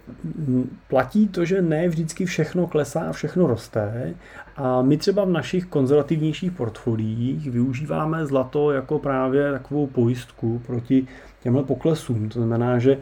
platí 0.89 1.29
to, 1.29 1.45
že 1.45 1.63
ne 1.63 1.89
vždycky 1.89 2.27
všechno 2.27 2.67
klesá 2.67 3.01
a 3.01 3.13
všechno 3.13 3.47
roste. 3.47 4.15
A 4.57 4.83
my 4.83 4.97
třeba 4.97 5.25
v 5.25 5.31
našich 5.31 5.67
konzervativnějších 5.67 6.53
portfoliích 6.53 7.51
využíváme 7.51 8.27
zlato 8.27 8.71
jako 8.71 8.99
právě 8.99 9.53
takovou 9.53 9.87
pojistku 9.87 10.63
proti 10.67 11.07
těmhle 11.43 11.63
poklesům. 11.63 12.29
To 12.29 12.39
znamená, 12.39 12.79
že 12.79 12.99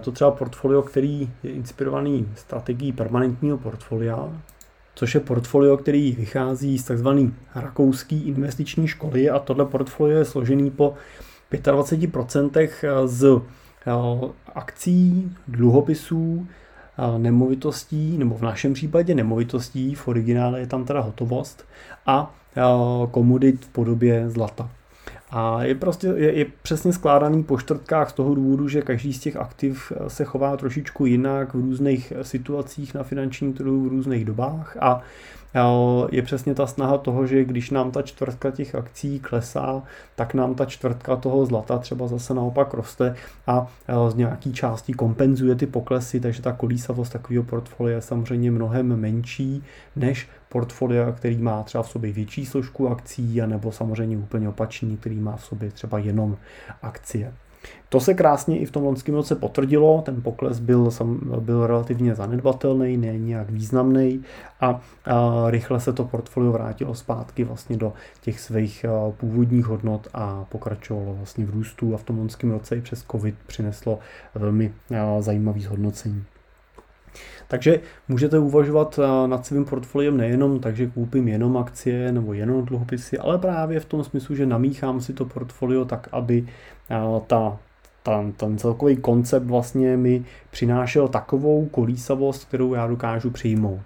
to 0.00 0.12
třeba 0.12 0.30
portfolio, 0.30 0.82
který 0.82 1.30
je 1.42 1.50
inspirovaný 1.50 2.28
strategií 2.34 2.92
permanentního 2.92 3.58
portfolia, 3.58 4.42
což 4.94 5.14
je 5.14 5.20
portfolio, 5.20 5.76
který 5.76 6.12
vychází 6.12 6.78
z 6.78 6.84
tzv. 6.84 7.08
rakouské 7.54 8.16
investiční 8.16 8.88
školy 8.88 9.30
a 9.30 9.38
tohle 9.38 9.64
portfolio 9.64 10.18
je 10.18 10.24
složený 10.24 10.70
po 10.70 10.94
25% 11.52 13.06
z 13.06 13.40
akcí, 14.54 15.32
dluhopisů, 15.48 16.46
nemovitostí, 17.18 18.18
nebo 18.18 18.34
v 18.34 18.42
našem 18.42 18.74
případě 18.74 19.14
nemovitostí, 19.14 19.94
v 19.94 20.08
originále 20.08 20.60
je 20.60 20.66
tam 20.66 20.84
teda 20.84 21.00
hotovost, 21.00 21.64
a 22.06 22.34
komodit 23.10 23.64
v 23.64 23.68
podobě 23.68 24.30
zlata. 24.30 24.70
A 25.30 25.62
je 25.62 25.74
prostě 25.74 26.06
je, 26.06 26.32
je 26.32 26.46
přesně 26.62 26.92
skládaný 26.92 27.44
po 27.44 27.58
čtvrtkách 27.58 28.10
z 28.10 28.12
toho 28.12 28.34
důvodu, 28.34 28.68
že 28.68 28.82
každý 28.82 29.12
z 29.12 29.20
těch 29.20 29.36
aktiv 29.36 29.92
se 30.08 30.24
chová 30.24 30.56
trošičku 30.56 31.06
jinak 31.06 31.54
v 31.54 31.60
různých 31.60 32.12
situacích 32.22 32.94
na 32.94 33.02
finančním 33.02 33.52
trhu, 33.52 33.84
v 33.84 33.88
různých 33.88 34.24
dobách 34.24 34.76
a 34.80 35.00
je 36.10 36.22
přesně 36.22 36.54
ta 36.54 36.66
snaha 36.66 36.98
toho, 36.98 37.26
že 37.26 37.44
když 37.44 37.70
nám 37.70 37.90
ta 37.90 38.02
čtvrtka 38.02 38.50
těch 38.50 38.74
akcí 38.74 39.20
klesá, 39.20 39.82
tak 40.14 40.34
nám 40.34 40.54
ta 40.54 40.64
čtvrtka 40.64 41.16
toho 41.16 41.46
zlata 41.46 41.78
třeba 41.78 42.06
zase 42.06 42.34
naopak 42.34 42.74
roste 42.74 43.16
a 43.46 43.66
z 44.08 44.14
nějaký 44.14 44.52
části 44.52 44.92
kompenzuje 44.92 45.54
ty 45.54 45.66
poklesy, 45.66 46.20
takže 46.20 46.42
ta 46.42 46.52
kolísavost 46.52 47.12
takového 47.12 47.44
portfolia 47.44 47.96
je 47.96 48.02
samozřejmě 48.02 48.50
mnohem 48.50 48.96
menší 49.00 49.62
než 49.96 50.28
portfolia, 50.48 51.12
který 51.12 51.38
má 51.38 51.62
třeba 51.62 51.82
v 51.82 51.90
sobě 51.90 52.12
větší 52.12 52.46
složku 52.46 52.88
akcí, 52.88 53.42
anebo 53.42 53.72
samozřejmě 53.72 54.16
úplně 54.16 54.48
opačný, 54.48 54.96
který 54.96 55.20
má 55.20 55.36
v 55.36 55.44
sobě 55.44 55.70
třeba 55.70 55.98
jenom 55.98 56.36
akcie. 56.82 57.32
To 57.88 58.00
se 58.00 58.14
krásně 58.14 58.58
i 58.58 58.66
v 58.66 58.70
tom 58.70 58.84
loňském 58.84 59.14
roce 59.14 59.34
potvrdilo, 59.34 60.02
ten 60.02 60.22
pokles 60.22 60.58
byl, 60.60 60.90
byl 61.40 61.66
relativně 61.66 62.14
zanedbatelný, 62.14 62.96
ne 62.96 63.18
nějak 63.18 63.50
významný 63.50 64.22
a, 64.60 64.80
a 65.04 65.50
rychle 65.50 65.80
se 65.80 65.92
to 65.92 66.04
portfolio 66.04 66.52
vrátilo 66.52 66.94
zpátky 66.94 67.44
vlastně 67.44 67.76
do 67.76 67.92
těch 68.20 68.40
svých 68.40 68.86
původních 69.16 69.66
hodnot 69.66 70.08
a 70.14 70.44
pokračovalo 70.48 71.14
vlastně 71.14 71.44
v 71.44 71.50
růstu 71.50 71.94
a 71.94 71.98
v 71.98 72.02
tom 72.02 72.18
loňském 72.18 72.50
roce 72.50 72.76
i 72.76 72.80
přes 72.80 73.04
covid 73.12 73.34
přineslo 73.46 73.98
velmi 74.34 74.74
zajímavý 75.20 75.62
zhodnocení. 75.62 76.24
Takže 77.48 77.80
můžete 78.08 78.38
uvažovat 78.38 79.00
nad 79.26 79.46
svým 79.46 79.64
portfoliem 79.64 80.16
nejenom 80.16 80.60
tak, 80.60 80.76
že 80.76 80.86
koupím 80.86 81.28
jenom 81.28 81.56
akcie 81.56 82.12
nebo 82.12 82.32
jenom 82.32 82.64
dluhopisy, 82.64 83.18
ale 83.18 83.38
právě 83.38 83.80
v 83.80 83.84
tom 83.84 84.04
smyslu, 84.04 84.34
že 84.34 84.46
namíchám 84.46 85.00
si 85.00 85.12
to 85.12 85.24
portfolio 85.24 85.84
tak, 85.84 86.08
aby 86.12 86.46
ta 87.26 87.58
ten, 88.02 88.32
ten 88.32 88.58
celkový 88.58 88.96
koncept 88.96 89.46
vlastně 89.46 89.96
mi 89.96 90.24
přinášel 90.50 91.08
takovou 91.08 91.66
kolísavost, 91.66 92.44
kterou 92.44 92.74
já 92.74 92.86
dokážu 92.86 93.30
přijmout. 93.30 93.84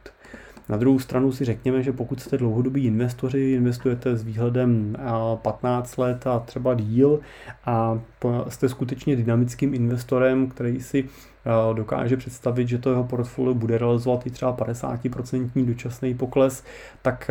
Na 0.68 0.76
druhou 0.76 0.98
stranu 0.98 1.32
si 1.32 1.44
řekněme, 1.44 1.82
že 1.82 1.92
pokud 1.92 2.20
jste 2.20 2.38
dlouhodobí 2.38 2.84
investoři, 2.84 3.40
investujete 3.40 4.16
s 4.16 4.22
výhledem 4.22 4.96
15 5.42 5.96
let 5.96 6.26
a 6.26 6.38
třeba 6.38 6.74
díl 6.74 7.20
a 7.64 8.00
jste 8.48 8.68
skutečně 8.68 9.16
dynamickým 9.16 9.74
investorem, 9.74 10.46
který 10.48 10.80
si 10.80 11.04
dokáže 11.72 12.16
představit, 12.16 12.68
že 12.68 12.78
to 12.78 12.90
jeho 12.90 13.04
portfolio 13.04 13.54
bude 13.54 13.78
realizovat 13.78 14.26
i 14.26 14.30
třeba 14.30 14.56
50% 14.56 15.66
dočasný 15.66 16.14
pokles, 16.14 16.64
tak 17.02 17.30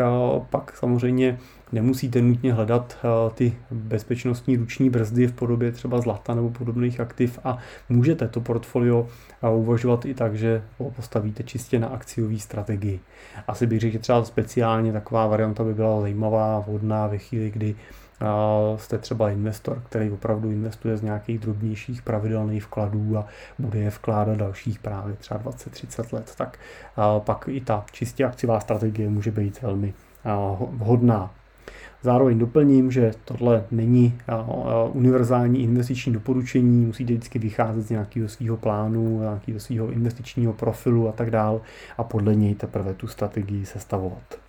pak 0.50 0.78
samozřejmě 0.78 1.38
nemusíte 1.72 2.22
nutně 2.22 2.54
hledat 2.54 2.98
ty 3.34 3.54
bezpečnostní 3.72 4.58
ruční 4.58 4.90
brzdy 4.90 5.28
v 5.28 5.34
podobě 5.34 5.72
třeba 5.72 6.02
zlata 6.02 6.36
nebo 6.36 6.50
podobných 6.50 7.00
aktiv 7.00 7.40
a 7.44 7.58
můžete 7.90 8.28
to 8.28 8.42
portfolio 8.42 9.08
uvažovat 9.56 10.06
i 10.06 10.14
tak, 10.14 10.36
že 10.36 10.64
ho 10.78 10.92
postavíte 10.92 11.44
čistě 11.44 11.80
na 11.80 11.88
akciové 11.88 12.40
strategii. 12.40 13.00
Asi 13.48 13.68
bych 13.68 13.80
řekl, 13.80 13.94
že 13.94 14.00
třeba 14.00 14.24
speciálně 14.24 14.94
taková 14.94 15.28
varianta 15.28 15.64
by 15.64 15.74
byla 15.74 16.02
zajímavá, 16.02 16.60
vhodná 16.60 17.08
ve 17.08 17.18
chvíli, 17.18 17.52
kdy 17.52 17.76
jste 18.76 18.98
třeba 18.98 19.30
investor, 19.30 19.82
který 19.86 20.12
opravdu 20.12 20.52
investuje 20.52 20.98
z 20.98 21.02
nějakých 21.02 21.40
drobnějších 21.40 22.02
pravidelných 22.02 22.64
vkladů 22.64 23.18
a 23.18 23.26
bude 23.60 23.80
je 23.80 23.90
vkládat 23.90 24.38
dalších 24.38 24.80
právě 24.80 25.16
třeba 25.16 25.40
20-30 25.40 26.14
let, 26.14 26.34
tak 26.38 26.60
pak 27.20 27.46
i 27.48 27.62
ta 27.62 27.86
čistě 27.92 28.26
akciová 28.26 28.60
strategie 28.60 29.10
může 29.10 29.32
být 29.32 29.62
velmi 29.62 29.94
vhodná. 30.70 31.32
Zároveň 32.02 32.40
doplním, 32.40 32.92
že 32.92 33.12
tohle 33.26 33.64
není 33.72 34.18
univerzální 34.92 35.64
investiční 35.64 36.14
doporučení, 36.14 36.86
musíte 36.86 37.14
vždycky 37.14 37.40
vycházet 37.40 37.82
z 37.82 37.90
nějakého 37.90 38.30
svého 38.30 38.58
plánu, 38.58 39.20
nějakého 39.20 39.60
svého 39.60 39.92
investičního 39.92 40.54
profilu 40.54 41.10
a 41.10 41.12
tak 41.12 41.32
dále 41.32 41.60
a 41.98 42.04
podle 42.04 42.36
něj 42.36 42.56
teprve 42.56 42.94
tu 42.94 43.08
strategii 43.08 43.66
sestavovat. 43.66 44.47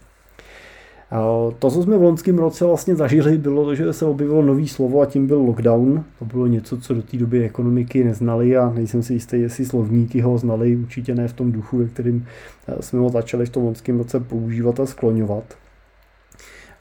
To, 1.58 1.70
co 1.70 1.82
jsme 1.82 1.98
v 1.98 2.02
loňském 2.02 2.38
roce 2.38 2.64
vlastně 2.64 2.96
zažili, 2.96 3.38
bylo 3.38 3.64
to, 3.64 3.74
že 3.74 3.92
se 3.92 4.04
objevilo 4.04 4.42
nový 4.42 4.68
slovo 4.68 5.00
a 5.00 5.06
tím 5.06 5.26
byl 5.26 5.38
lockdown. 5.38 6.04
To 6.18 6.24
bylo 6.24 6.46
něco, 6.46 6.80
co 6.80 6.94
do 6.94 7.02
té 7.02 7.16
doby 7.16 7.44
ekonomiky 7.44 8.04
neznali 8.04 8.56
a 8.56 8.70
nejsem 8.70 9.02
si 9.02 9.12
jistý, 9.12 9.40
jestli 9.40 9.64
slovníky 9.64 10.20
ho 10.20 10.38
znali, 10.38 10.76
určitě 10.76 11.14
ne 11.14 11.28
v 11.28 11.32
tom 11.32 11.52
duchu, 11.52 11.78
ve 11.78 11.86
kterým 11.86 12.26
eh, 12.68 12.82
jsme 12.82 12.98
ho 12.98 13.08
začali 13.08 13.46
v 13.46 13.50
tom 13.50 13.64
loňském 13.64 13.98
roce 13.98 14.20
používat 14.20 14.80
a 14.80 14.86
skloňovat. 14.86 15.44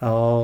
A 0.01 0.41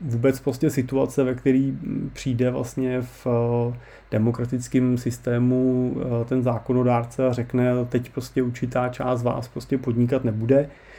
vůbec 0.00 0.40
prostě 0.40 0.70
situace, 0.70 1.24
ve 1.24 1.34
který 1.34 1.78
přijde 2.12 2.50
vlastně 2.50 3.02
v 3.02 3.26
eh, 3.26 3.76
demokratickém 4.10 4.98
systému 4.98 5.94
eh, 5.96 6.24
ten 6.24 6.42
zákonodárce 6.42 7.26
a 7.26 7.32
řekne, 7.32 7.84
teď 7.88 8.12
prostě 8.12 8.42
určitá 8.42 8.88
část 8.88 9.22
vás 9.22 9.48
prostě 9.48 9.78
podnikat 9.78 10.24
nebude, 10.24 10.68
Eh, 10.68 10.89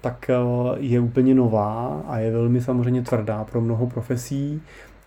tak 0.00 0.30
eh, 0.30 0.34
je 0.76 1.00
úplně 1.00 1.34
nová 1.34 2.02
a 2.06 2.18
je 2.18 2.30
velmi 2.30 2.60
samozřejmě 2.60 3.02
tvrdá 3.02 3.44
pro 3.44 3.60
mnoho 3.60 3.86
profesí 3.86 4.62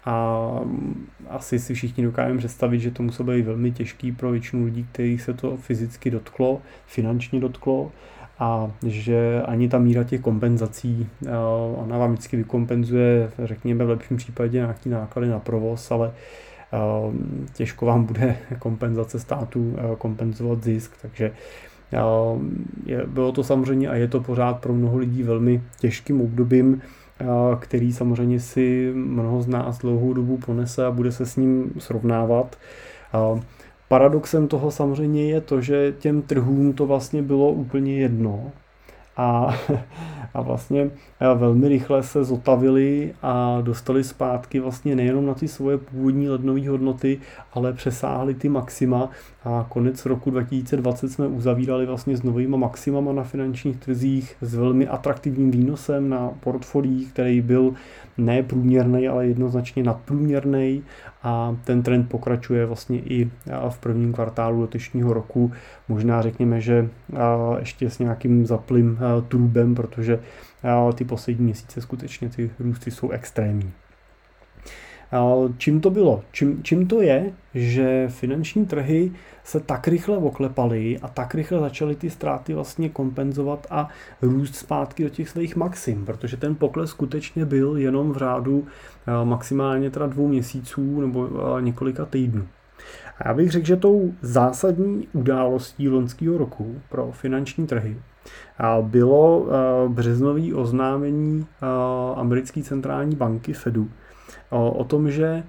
a 0.05 0.39
mm, 0.63 1.07
asi 1.29 1.59
si 1.59 1.73
všichni 1.73 2.03
dokážeme 2.03 2.37
představit, 2.37 2.79
že 2.79 2.91
to 2.91 3.03
muselo 3.03 3.31
být 3.31 3.41
velmi 3.41 3.71
těžký 3.71 4.11
pro 4.11 4.31
většinu 4.31 4.65
lidí, 4.65 4.87
kterých 4.91 5.21
se 5.21 5.33
to 5.33 5.57
fyzicky 5.57 6.11
dotklo, 6.11 6.61
finančně 6.85 7.39
dotklo 7.39 7.91
a 8.39 8.71
že 8.85 9.41
ani 9.45 9.69
ta 9.69 9.79
míra 9.79 10.03
těch 10.03 10.21
kompenzací, 10.21 11.09
eh, 11.25 11.29
ona 11.75 11.97
vám 11.97 12.11
vždycky 12.11 12.37
vykompenzuje, 12.37 13.31
řekněme 13.43 13.85
v 13.85 13.89
lepším 13.89 14.17
případě 14.17 14.57
nějaký 14.57 14.89
náklady 14.89 15.27
na 15.27 15.39
provoz, 15.39 15.91
ale 15.91 16.13
těžko 17.53 17.85
vám 17.85 18.03
bude 18.03 18.37
kompenzace 18.59 19.19
státu 19.19 19.75
kompenzovat 19.97 20.63
zisk, 20.63 20.91
takže 21.01 21.31
bylo 23.07 23.31
to 23.31 23.43
samozřejmě 23.43 23.89
a 23.89 23.95
je 23.95 24.07
to 24.07 24.21
pořád 24.21 24.59
pro 24.59 24.73
mnoho 24.73 24.97
lidí 24.97 25.23
velmi 25.23 25.61
těžkým 25.79 26.21
obdobím, 26.21 26.81
který 27.59 27.93
samozřejmě 27.93 28.39
si 28.39 28.91
mnoho 28.95 29.41
z 29.41 29.47
nás 29.47 29.77
dlouhou 29.77 30.13
dobu 30.13 30.37
ponese 30.37 30.85
a 30.85 30.91
bude 30.91 31.11
se 31.11 31.25
s 31.25 31.35
ním 31.35 31.71
srovnávat. 31.79 32.55
Paradoxem 33.87 34.47
toho 34.47 34.71
samozřejmě 34.71 35.31
je 35.31 35.41
to, 35.41 35.61
že 35.61 35.93
těm 35.99 36.21
trhům 36.21 36.73
to 36.73 36.85
vlastně 36.85 37.21
bylo 37.21 37.51
úplně 37.51 37.97
jedno, 37.97 38.51
a, 39.17 39.55
a 40.33 40.41
vlastně 40.41 40.91
velmi 41.35 41.67
rychle 41.67 42.03
se 42.03 42.23
zotavili 42.23 43.13
a 43.21 43.61
dostali 43.61 44.03
zpátky 44.03 44.59
vlastně 44.59 44.95
nejenom 44.95 45.25
na 45.25 45.33
ty 45.33 45.47
svoje 45.47 45.77
původní 45.77 46.29
lednové 46.29 46.69
hodnoty, 46.69 47.19
ale 47.53 47.73
přesáhli 47.73 48.33
ty 48.33 48.49
maxima. 48.49 49.09
A 49.45 49.65
konec 49.69 50.05
roku 50.05 50.29
2020 50.29 51.11
jsme 51.11 51.27
uzavírali 51.27 51.85
vlastně 51.85 52.17
s 52.17 52.23
novými 52.23 52.57
maximama 52.57 53.13
na 53.13 53.23
finančních 53.23 53.77
trzích 53.77 54.35
s 54.41 54.55
velmi 54.55 54.87
atraktivním 54.87 55.51
výnosem 55.51 56.09
na 56.09 56.31
portfoliích, 56.39 57.13
který 57.13 57.41
byl 57.41 57.73
ne 58.17 58.43
průměrný, 58.43 59.07
ale 59.07 59.27
jednoznačně 59.27 59.83
nadprůměrný 59.83 60.83
a 61.27 61.55
ten 61.63 61.83
trend 61.83 62.09
pokračuje 62.09 62.65
vlastně 62.65 62.99
i 62.99 63.31
v 63.69 63.77
prvním 63.79 64.13
kvartálu 64.13 64.61
letošního 64.61 65.13
roku. 65.13 65.51
Možná 65.87 66.21
řekněme, 66.21 66.61
že 66.61 66.89
ještě 67.59 67.89
s 67.89 67.99
nějakým 67.99 68.45
zaplým 68.45 68.99
trubem, 69.27 69.75
protože 69.75 70.19
ty 70.95 71.05
poslední 71.05 71.45
měsíce 71.45 71.81
skutečně 71.81 72.29
ty 72.29 72.51
růsty 72.59 72.91
jsou 72.91 73.09
extrémní. 73.09 73.71
Čím 75.57 75.81
to 75.81 75.89
bylo? 75.89 76.23
Čím, 76.31 76.63
čím 76.63 76.87
to 76.87 77.01
je, 77.01 77.31
že 77.53 78.07
finanční 78.09 78.65
trhy 78.65 79.11
se 79.43 79.59
tak 79.59 79.87
rychle 79.87 80.17
oklepaly 80.17 80.99
a 81.01 81.07
tak 81.07 81.35
rychle 81.35 81.59
začaly 81.59 81.95
ty 81.95 82.09
ztráty 82.09 82.53
vlastně 82.53 82.89
kompenzovat 82.89 83.67
a 83.69 83.89
růst 84.21 84.55
zpátky 84.55 85.03
do 85.03 85.09
těch 85.09 85.29
svých 85.29 85.55
maxim, 85.55 86.05
protože 86.05 86.37
ten 86.37 86.55
pokles 86.55 86.89
skutečně 86.89 87.45
byl 87.45 87.77
jenom 87.77 88.11
v 88.11 88.17
řádu 88.17 88.65
maximálně 89.23 89.89
teda 89.89 90.07
dvou 90.07 90.27
měsíců 90.27 91.01
nebo 91.01 91.29
několika 91.59 92.05
týdnů. 92.05 92.47
A 93.19 93.27
já 93.27 93.33
bych 93.33 93.51
řekl, 93.51 93.65
že 93.65 93.75
tou 93.75 94.13
zásadní 94.21 95.07
událostí 95.13 95.89
loňského 95.89 96.37
roku 96.37 96.75
pro 96.89 97.11
finanční 97.11 97.67
trhy 97.67 97.97
bylo 98.81 99.47
březnové 99.87 100.53
oznámení 100.53 101.45
americké 102.15 102.63
centrální 102.63 103.15
banky 103.15 103.53
Fedu 103.53 103.89
o 104.49 104.83
tom, 104.83 105.11
že 105.11 105.43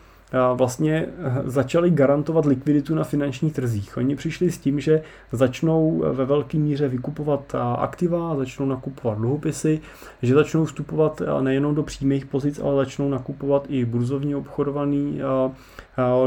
vlastně 0.55 1.07
začali 1.45 1.91
garantovat 1.91 2.45
likviditu 2.45 2.95
na 2.95 3.05
finančních 3.05 3.53
trzích. 3.53 3.97
Oni 3.97 4.17
přišli 4.17 4.51
s 4.51 4.59
tím, 4.59 4.81
že 4.81 5.03
začnou 5.33 6.05
ve 6.13 6.25
velké 6.25 6.59
míře 6.59 6.89
vykupovat 6.89 7.55
aktiva, 7.79 8.37
začnou 8.37 8.67
nakupovat 8.67 9.19
dluhopisy, 9.19 9.81
že 10.23 10.35
začnou 10.35 10.65
vstupovat 10.65 11.23
nejenom 11.41 11.75
do 11.75 11.83
přímých 11.83 12.27
pozic, 12.27 12.59
ale 12.59 12.85
začnou 12.85 13.09
nakupovat 13.09 13.67
i 13.69 13.85
burzovně 13.85 14.37
obchodovaný 14.37 15.21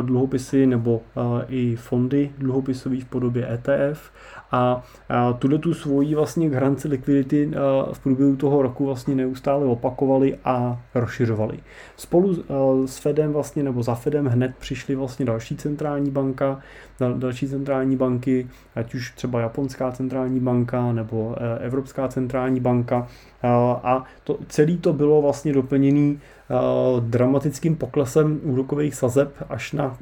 dluhopisy 0.02 0.66
nebo 0.66 1.02
i 1.48 1.76
fondy 1.76 2.32
dluhopisové 2.38 2.98
v 2.98 3.06
podobě 3.06 3.54
ETF 3.54 4.12
a 4.52 4.84
tuhle 5.40 5.58
tu 5.58 5.74
svoji 5.74 6.16
vlastně 6.16 6.50
garanci 6.50 6.88
likvidity 6.88 7.52
v 7.94 8.00
průběhu 8.00 8.36
toho 8.36 8.62
roku 8.62 8.86
vlastně 8.86 9.16
neustále 9.16 9.66
opakovali 9.66 10.38
a 10.46 10.82
rozšiřovali. 10.96 11.60
Spolu 11.98 12.44
s 12.86 12.98
Fedem 12.98 13.34
vlastně 13.34 13.64
nebo 13.64 13.84
za 13.84 13.96
Fedem 13.96 14.26
hned 14.26 14.56
přišly 14.60 14.96
vlastně 14.96 15.26
další 15.26 15.56
centrální 15.56 16.12
banka, 16.12 16.60
další 17.18 17.48
centrální 17.48 17.96
banky, 17.96 18.48
ať 18.76 18.96
už 18.96 19.12
třeba 19.12 19.40
japonská 19.40 19.92
centrální 19.92 20.40
banka 20.40 20.94
nebo 20.94 21.36
e, 21.38 21.60
Evropská 21.60 22.08
centrální 22.08 22.60
banka 22.60 23.08
a 23.84 24.04
to, 24.24 24.38
celý 24.48 24.78
to 24.78 24.94
bylo 24.94 25.22
vlastně 25.22 25.54
doplněný 25.54 26.20
dramatickým 27.00 27.76
poklesem 27.76 28.40
úrokových 28.44 28.96
sazeb 28.96 29.34
až 29.50 29.72
na 29.72 29.98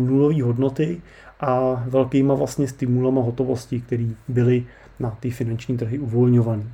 nulové 0.00 0.42
hodnoty 0.42 1.02
a 1.40 1.84
velkýma 1.86 2.34
vlastně 2.34 2.68
stimulama 2.68 3.22
hotovosti, 3.22 3.80
které 3.80 4.06
byly 4.28 4.66
na 5.00 5.10
ty 5.10 5.30
finanční 5.30 5.76
trhy 5.76 5.98
uvolňované. 5.98 6.64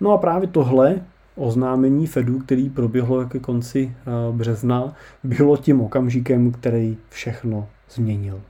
No 0.00 0.12
a 0.12 0.18
právě 0.18 0.48
tohle 0.48 1.00
oznámení 1.36 2.06
Fedu, 2.06 2.38
který 2.38 2.70
proběhlo 2.70 3.26
ke 3.26 3.38
konci 3.38 3.96
eh, 3.96 4.32
března, 4.32 4.94
bylo 5.24 5.56
tím 5.56 5.80
okamžikem, 5.80 6.52
který 6.52 6.96
všechno 7.08 7.68
změnil. 7.90 8.40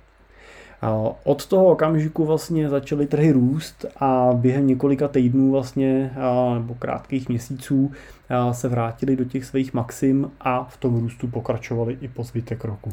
Od 1.24 1.46
toho 1.46 1.64
okamžiku 1.64 2.24
vlastně 2.24 2.68
začaly 2.68 3.06
trhy 3.06 3.32
růst 3.32 3.86
a 3.96 4.30
během 4.34 4.66
několika 4.66 5.08
týdnů 5.08 5.50
vlastně, 5.50 6.14
nebo 6.54 6.74
krátkých 6.74 7.28
měsíců 7.28 7.92
se 8.52 8.68
vrátili 8.68 9.16
do 9.16 9.24
těch 9.24 9.44
svých 9.44 9.74
maxim 9.74 10.30
a 10.40 10.64
v 10.64 10.76
tom 10.76 11.00
růstu 11.00 11.28
pokračovali 11.28 11.98
i 12.00 12.08
po 12.08 12.24
zbytek 12.24 12.64
roku 12.64 12.92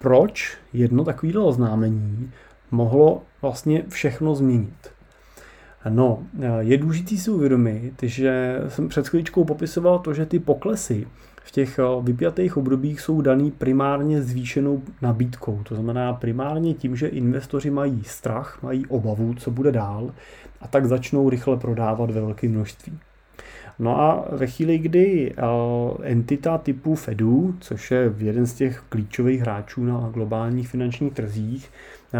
proč 0.00 0.58
jedno 0.72 1.04
takovýhle 1.04 1.42
oznámení 1.42 2.30
mohlo 2.70 3.22
vlastně 3.42 3.82
všechno 3.88 4.34
změnit. 4.34 4.90
No, 5.88 6.22
je 6.60 6.78
důležité 6.78 7.16
si 7.16 7.30
uvědomit, 7.30 7.94
že 8.02 8.60
jsem 8.68 8.88
před 8.88 9.08
chvíličkou 9.08 9.44
popisoval 9.44 9.98
to, 9.98 10.14
že 10.14 10.26
ty 10.26 10.38
poklesy 10.38 11.06
v 11.44 11.50
těch 11.50 11.78
eh, 11.78 11.82
vypjatých 12.02 12.56
obdobích 12.56 13.00
jsou 13.00 13.20
daný 13.20 13.50
primárně 13.50 14.22
zvýšenou 14.22 14.82
nabídkou. 15.02 15.60
To 15.62 15.74
znamená 15.74 16.12
primárně 16.12 16.74
tím, 16.74 16.96
že 16.96 17.08
investoři 17.08 17.70
mají 17.70 18.04
strach, 18.04 18.58
mají 18.62 18.86
obavu, 18.86 19.34
co 19.34 19.50
bude 19.50 19.72
dál 19.72 20.10
a 20.60 20.68
tak 20.68 20.86
začnou 20.86 21.30
rychle 21.30 21.56
prodávat 21.56 22.10
ve 22.10 22.20
velkém 22.20 22.50
množství. 22.50 22.98
No 23.80 24.00
a 24.00 24.24
ve 24.32 24.46
chvíli, 24.46 24.78
kdy 24.78 25.34
eh, 25.36 25.42
entita 26.02 26.58
typu 26.58 26.94
Fedu, 26.94 27.54
což 27.60 27.90
je 27.90 28.14
jeden 28.18 28.46
z 28.46 28.54
těch 28.54 28.82
klíčových 28.88 29.40
hráčů 29.40 29.84
na 29.84 30.10
globálních 30.14 30.68
finančních 30.68 31.12
trzích, 31.12 31.70
eh, 32.12 32.18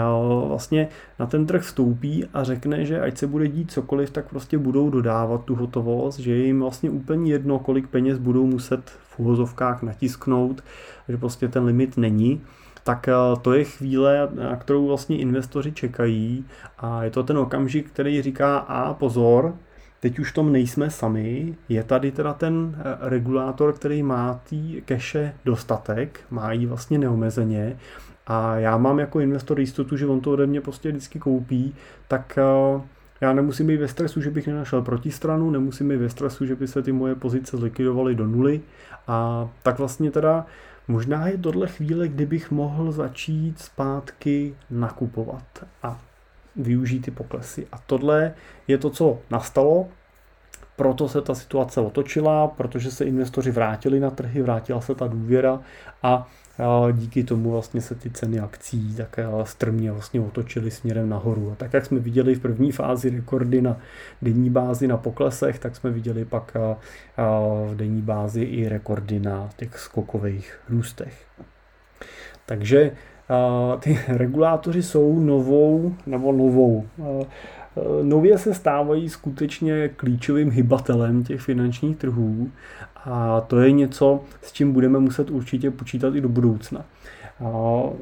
vlastně 0.49 0.89
na 1.19 1.27
ten 1.27 1.47
trh 1.47 1.63
vstoupí 1.63 2.25
a 2.35 2.45
řekne, 2.45 2.85
že 2.85 3.01
ať 3.01 3.19
se 3.19 3.27
bude 3.27 3.49
dít 3.49 3.73
cokoliv, 3.73 4.11
tak 4.11 4.29
prostě 4.29 4.59
budou 4.59 4.91
dodávat 4.91 5.45
tu 5.45 5.55
hotovost, 5.55 6.19
že 6.19 6.33
je 6.33 6.45
jim 6.45 6.61
vlastně 6.61 6.91
úplně 6.91 7.33
jedno, 7.33 7.59
kolik 7.59 7.89
peněz 7.89 8.19
budou 8.19 8.47
muset 8.47 8.91
v 8.91 9.19
uvozovkách 9.19 9.83
natisknout, 9.83 10.65
že 11.09 11.17
prostě 11.17 11.49
ten 11.49 11.65
limit 11.65 11.97
není, 11.97 12.41
tak 12.85 13.09
eh, 13.09 13.13
to 13.43 13.53
je 13.53 13.65
chvíle, 13.65 14.29
na 14.35 14.57
kterou 14.57 14.87
vlastně 14.87 15.19
investoři 15.19 15.73
čekají 15.73 16.45
a 16.79 17.05
je 17.05 17.11
to 17.11 17.23
ten 17.23 17.39
okamžik, 17.39 17.91
který 17.91 18.23
říká 18.23 18.59
a 18.59 18.95
pozor, 18.95 19.55
Teď 20.01 20.19
už 20.19 20.33
tom 20.33 20.53
nejsme 20.53 20.91
sami, 20.91 21.55
je 21.69 21.85
tady 21.85 22.13
teda 22.13 22.33
ten 22.33 22.77
eh, 22.79 22.83
regulátor, 23.01 23.73
který 23.73 24.03
má 24.03 24.41
tý 24.49 24.83
keše 24.85 25.35
dostatek, 25.45 26.21
má 26.31 26.53
ji 26.53 26.67
vlastně 26.67 26.99
neomezeně. 26.99 27.77
A 28.27 28.57
já 28.57 28.79
mám 28.79 28.99
jako 28.99 29.21
investor 29.21 29.61
jistotu, 29.61 29.97
že 29.97 30.07
on 30.07 30.21
to 30.21 30.33
ode 30.33 30.47
mě 30.47 30.61
prostě 30.61 30.89
vždycky 30.89 31.19
koupí, 31.19 31.75
tak 32.09 32.39
eh, 32.39 32.83
já 33.21 33.33
nemusím 33.33 33.67
být 33.67 33.77
ve 33.77 33.89
stresu, 33.89 34.21
že 34.21 34.31
bych 34.31 34.47
nenašel 34.47 34.83
protistranu, 34.83 35.51
nemusím 35.51 35.89
být 35.89 35.97
ve 35.97 36.09
stresu, 36.09 36.47
že 36.47 36.57
by 36.57 36.69
se 36.69 36.83
ty 36.83 36.93
moje 36.93 37.15
pozice 37.15 37.57
zlikvidovaly 37.57 38.15
do 38.15 38.27
nuly. 38.27 38.61
A 39.09 39.49
tak 39.63 39.79
vlastně 39.79 40.11
teda 40.11 40.47
možná 40.89 41.29
je 41.29 41.39
tohle 41.39 41.67
chvíle, 41.67 42.09
kdybych 42.09 42.51
mohl 42.51 42.93
začít 42.93 43.59
zpátky 43.59 44.55
nakupovat. 44.71 45.45
A 45.83 46.01
využít 46.57 47.01
ty 47.01 47.11
poklesy. 47.11 47.67
A 47.73 47.79
tohle 47.79 48.35
je 48.69 48.79
to, 48.79 48.91
co 48.91 49.19
nastalo, 49.31 49.89
proto 50.77 51.09
se 51.09 51.21
ta 51.21 51.35
situace 51.35 51.81
otočila, 51.81 52.49
protože 52.49 52.91
se 52.91 53.05
investoři 53.05 53.51
vrátili 53.51 54.01
na 54.01 54.11
trhy, 54.11 54.43
vrátila 54.43 54.81
se 54.81 54.95
ta 54.95 55.07
důvěra 55.07 55.61
a 56.03 56.29
díky 56.93 57.25
tomu 57.25 57.51
vlastně 57.51 57.81
se 57.81 57.95
ty 57.95 58.11
ceny 58.11 58.41
akcí 58.41 58.95
tak 58.97 59.19
strmě 59.45 59.93
vlastně 59.93 60.21
otočily 60.21 60.71
směrem 60.71 61.09
nahoru. 61.09 61.53
A 61.53 61.55
tak 61.55 61.73
jak 61.73 61.87
jsme 61.87 61.99
viděli 61.99 62.35
v 62.35 62.41
první 62.41 62.73
fázi 62.73 63.11
rekordy 63.11 63.63
na 63.63 63.77
denní 64.23 64.51
bázi 64.51 64.89
na 64.89 64.97
poklesech, 64.97 65.59
tak 65.59 65.77
jsme 65.77 65.91
viděli 65.91 66.25
pak 66.25 66.57
v 67.67 67.75
denní 67.75 68.03
bázi 68.03 68.43
i 68.43 68.69
rekordy 68.69 69.21
na 69.21 69.51
těch 69.57 69.79
skokových 69.79 70.61
růstech. 70.69 71.27
Takže 72.47 72.91
ty 73.81 73.99
regulátoři 74.09 74.83
jsou 74.83 75.21
novou, 75.21 75.95
nebo 76.07 76.33
novou, 76.33 76.85
nově 78.03 78.39
se 78.39 78.55
stávají 78.55 79.09
skutečně 79.09 79.89
klíčovým 79.89 80.51
hybatelem 80.51 81.25
těch 81.25 81.41
finančních 81.41 81.97
trhů 81.97 82.51
a 83.05 83.41
to 83.41 83.61
je 83.61 83.73
něco, 83.73 84.21
s 84.43 84.53
čím 84.53 84.73
budeme 84.73 84.99
muset 84.99 85.31
určitě 85.31 85.71
počítat 85.71 86.15
i 86.15 86.21
do 86.21 86.29
budoucna. 86.29 86.85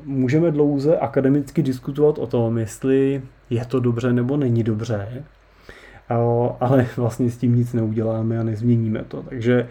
Můžeme 0.05 0.51
dlouze 0.51 0.99
akademicky 0.99 1.63
diskutovat 1.63 2.19
o 2.19 2.27
tom, 2.27 2.59
jestli 2.59 3.23
je 3.51 3.65
to 3.65 3.81
dobře 3.81 4.13
nebo 4.13 4.37
není 4.37 4.63
dobře, 4.63 5.25
ale 6.61 6.87
vlastně 6.97 7.31
s 7.31 7.37
tím 7.37 7.57
nic 7.57 7.73
neuděláme 7.73 8.39
a 8.39 8.43
nezměníme 8.43 9.05
to. 9.09 9.23
Takže 9.23 9.69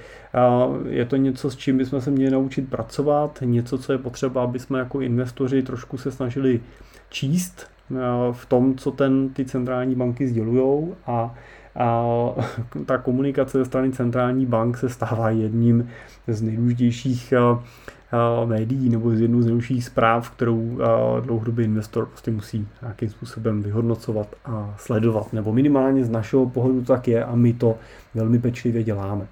je 0.90 1.06
to 1.06 1.16
něco, 1.16 1.52
s 1.52 1.56
čím 1.56 1.78
bychom 1.78 2.02
se 2.02 2.12
měli 2.12 2.32
naučit 2.32 2.70
pracovat, 2.70 3.40
něco, 3.46 3.78
co 3.78 3.92
je 3.92 3.98
potřeba, 3.98 4.44
aby 4.44 4.60
jsme 4.60 4.80
jako 4.80 5.02
investoři 5.02 5.64
trošku 5.64 5.98
se 5.98 6.12
snažili 6.12 6.60
číst 7.10 7.68
v 8.32 8.46
tom, 8.46 8.76
co 8.76 8.92
ten, 8.92 9.30
ty 9.30 9.46
centrální 9.46 9.96
banky 9.96 10.28
sdělují 10.28 10.88
a 11.08 11.36
a 11.80 12.06
ta 12.86 12.98
komunikace 12.98 13.58
ze 13.58 13.66
strany 13.66 13.92
centrální 13.92 14.46
bank 14.46 14.78
se 14.78 14.90
stává 14.90 15.30
jedním 15.30 15.90
z 16.28 16.42
nejdůležitějších 16.42 17.34
médií 18.46 18.90
nebo 18.90 19.12
z 19.16 19.22
jednou 19.22 19.42
z 19.42 19.46
nejdůležitějších 19.46 19.86
zpráv, 19.86 20.30
kterou 20.30 20.78
dlouhodobý 21.26 21.64
investor 21.64 22.06
prostě 22.06 22.32
musí 22.32 22.68
nějakým 22.82 23.10
způsobem 23.10 23.64
vyhodnocovat 23.64 24.28
a 24.46 24.76
sledovat. 24.78 25.34
Nebo 25.34 25.54
minimálně 25.54 26.06
z 26.06 26.10
našeho 26.10 26.50
pohledu 26.50 26.82
tak 26.82 27.08
je 27.08 27.26
a 27.26 27.36
my 27.36 27.54
to 27.54 27.76
velmi 28.16 28.40
pečlivě 28.40 28.84
děláme. 28.84 29.28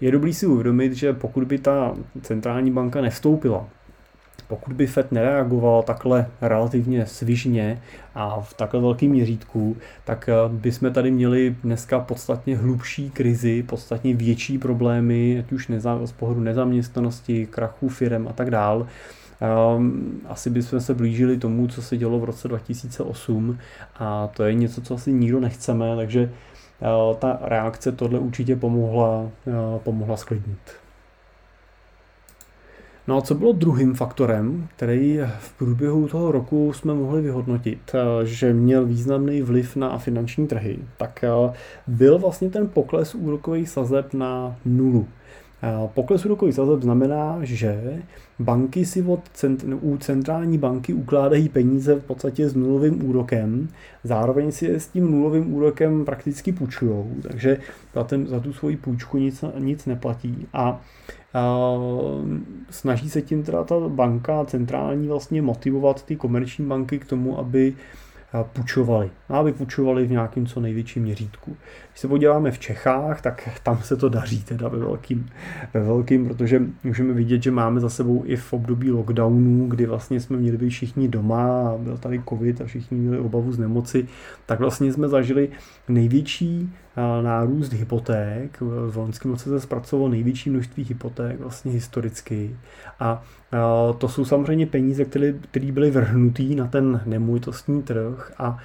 Je 0.00 0.12
dobrý 0.12 0.34
si 0.34 0.46
uvědomit, 0.46 0.92
že 0.92 1.12
pokud 1.12 1.44
by 1.44 1.58
ta 1.58 1.94
centrální 2.22 2.70
banka 2.70 3.00
nevstoupila 3.00 3.64
pokud 4.48 4.72
by 4.72 4.86
FED 4.86 5.12
nereagoval 5.12 5.82
takhle 5.82 6.26
relativně 6.40 7.06
svižně 7.06 7.82
a 8.14 8.40
v 8.40 8.54
takhle 8.54 8.80
velkém 8.80 9.10
měřítku, 9.10 9.76
tak 10.04 10.28
eh, 10.28 10.32
bychom 10.48 10.92
tady 10.92 11.10
měli 11.10 11.56
dneska 11.62 12.00
podstatně 12.00 12.56
hlubší 12.56 13.10
krizi, 13.10 13.62
podstatně 13.62 14.14
větší 14.14 14.58
problémy, 14.58 15.38
ať 15.38 15.52
už 15.52 15.68
neza, 15.68 16.06
z 16.06 16.12
pohledu 16.12 16.40
nezaměstnanosti, 16.40 17.46
krachů 17.46 17.88
firem 17.88 18.28
a 18.28 18.32
tak 18.32 18.50
dál. 18.50 18.86
Um, 19.76 20.20
asi 20.28 20.50
bychom 20.50 20.80
se 20.80 20.94
blížili 20.94 21.36
tomu, 21.36 21.66
co 21.66 21.82
se 21.82 21.96
dělo 21.96 22.18
v 22.18 22.24
roce 22.24 22.48
2008 22.48 23.58
a 23.98 24.26
to 24.36 24.44
je 24.44 24.54
něco, 24.54 24.80
co 24.80 24.94
asi 24.94 25.12
nikdo 25.12 25.40
nechceme, 25.40 25.96
takže 25.96 26.30
uh, 26.80 27.16
ta 27.16 27.38
reakce 27.42 27.92
tohle 27.92 28.18
určitě 28.18 28.56
pomohla, 28.56 29.20
uh, 29.20 29.78
pomohla 29.78 30.16
sklidnit. 30.16 30.83
No 33.08 33.16
a 33.16 33.20
co 33.20 33.34
bylo 33.34 33.52
druhým 33.52 33.94
faktorem, 33.94 34.68
který 34.76 35.20
v 35.38 35.52
průběhu 35.52 36.08
toho 36.08 36.32
roku 36.32 36.72
jsme 36.72 36.94
mohli 36.94 37.22
vyhodnotit, 37.22 37.78
eh, 37.94 38.26
že 38.26 38.52
měl 38.52 38.86
významný 38.86 39.42
vliv 39.42 39.76
na 39.76 39.98
finanční 39.98 40.46
trhy, 40.46 40.78
tak 40.96 41.24
eh, 41.24 41.52
byl 41.86 42.18
vlastně 42.18 42.50
ten 42.50 42.68
pokles 42.68 43.14
úrokových 43.14 43.68
sazeb 43.68 44.14
na 44.14 44.56
nulu. 44.64 45.08
Eh, 45.62 45.88
pokles 45.94 46.26
úrokových 46.26 46.54
sazeb 46.54 46.82
znamená, 46.82 47.38
že 47.42 48.02
banky 48.38 48.84
si 48.84 49.02
od 49.02 49.20
cent, 49.34 49.64
u 49.80 49.96
centrální 49.96 50.58
banky 50.58 50.94
ukládají 50.94 51.48
peníze 51.48 51.94
v 51.94 52.04
podstatě 52.04 52.48
s 52.48 52.54
nulovým 52.54 53.08
úrokem, 53.08 53.68
zároveň 54.04 54.52
si 54.52 54.66
je 54.66 54.80
s 54.80 54.88
tím 54.88 55.12
nulovým 55.12 55.54
úrokem 55.54 56.04
prakticky 56.04 56.52
půjčují, 56.52 57.04
takže 57.22 57.58
za, 57.94 58.04
ten, 58.04 58.26
za 58.26 58.40
tu 58.40 58.52
svoji 58.52 58.76
půjčku 58.76 59.18
nic, 59.18 59.44
nic 59.58 59.86
neplatí. 59.86 60.46
A 60.52 60.80
snaží 62.70 63.10
se 63.10 63.22
tím 63.22 63.42
teda 63.42 63.64
ta 63.64 63.74
banka 63.88 64.44
centrální 64.44 65.08
vlastně 65.08 65.42
motivovat 65.42 66.04
ty 66.04 66.16
komerční 66.16 66.66
banky 66.66 66.98
k 66.98 67.06
tomu, 67.06 67.38
aby 67.38 67.74
půjčovali. 68.52 69.10
Aby 69.28 69.52
půjčovali 69.52 70.06
v 70.06 70.10
nějakém 70.10 70.46
co 70.46 70.60
největším 70.60 71.02
měřítku. 71.02 71.56
Když 71.90 72.00
se 72.00 72.08
podíváme 72.08 72.50
v 72.50 72.58
Čechách, 72.58 73.20
tak 73.20 73.60
tam 73.62 73.78
se 73.82 73.96
to 73.96 74.08
daří 74.08 74.42
teda 74.42 74.68
ve 74.68 74.78
velkým, 74.78 75.26
ve 75.74 75.82
velkým, 75.82 76.28
protože 76.28 76.62
můžeme 76.84 77.12
vidět, 77.12 77.42
že 77.42 77.50
máme 77.50 77.80
za 77.80 77.88
sebou 77.88 78.22
i 78.26 78.36
v 78.36 78.52
období 78.52 78.90
lockdownu, 78.90 79.66
kdy 79.68 79.86
vlastně 79.86 80.20
jsme 80.20 80.36
měli 80.36 80.58
být 80.58 80.70
všichni 80.70 81.08
doma 81.08 81.68
a 81.68 81.78
byl 81.78 81.98
tady 81.98 82.22
covid 82.28 82.60
a 82.60 82.64
všichni 82.64 82.98
měli 82.98 83.18
obavu 83.18 83.52
z 83.52 83.58
nemoci, 83.58 84.08
tak 84.46 84.60
vlastně 84.60 84.92
jsme 84.92 85.08
zažili 85.08 85.48
největší 85.88 86.72
nárůst 87.22 87.72
hypoték. 87.72 88.60
V 88.60 88.96
loňském 88.96 89.30
roce 89.30 89.48
se 89.48 89.60
zpracovalo 89.60 90.08
největší 90.08 90.50
množství 90.50 90.84
hypoték 90.84 91.40
vlastně 91.40 91.72
historicky. 91.72 92.56
A 93.00 93.22
to 93.98 94.08
jsou 94.08 94.24
samozřejmě 94.24 94.66
peníze, 94.66 95.04
které, 95.04 95.32
které 95.32 95.72
byly 95.72 95.90
vrhnutý 95.90 96.54
na 96.54 96.66
ten 96.66 97.00
nemovitostní 97.06 97.82
trh 97.82 98.32
a 98.38 98.58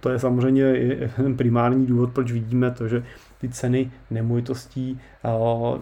to 0.00 0.10
je 0.10 0.18
samozřejmě 0.18 0.74
primární 1.36 1.86
důvod, 1.86 2.12
proč 2.12 2.32
vidíme 2.32 2.70
to, 2.70 2.88
že 2.88 3.04
ty 3.38 3.48
ceny 3.48 3.90
nemovitostí 4.10 5.00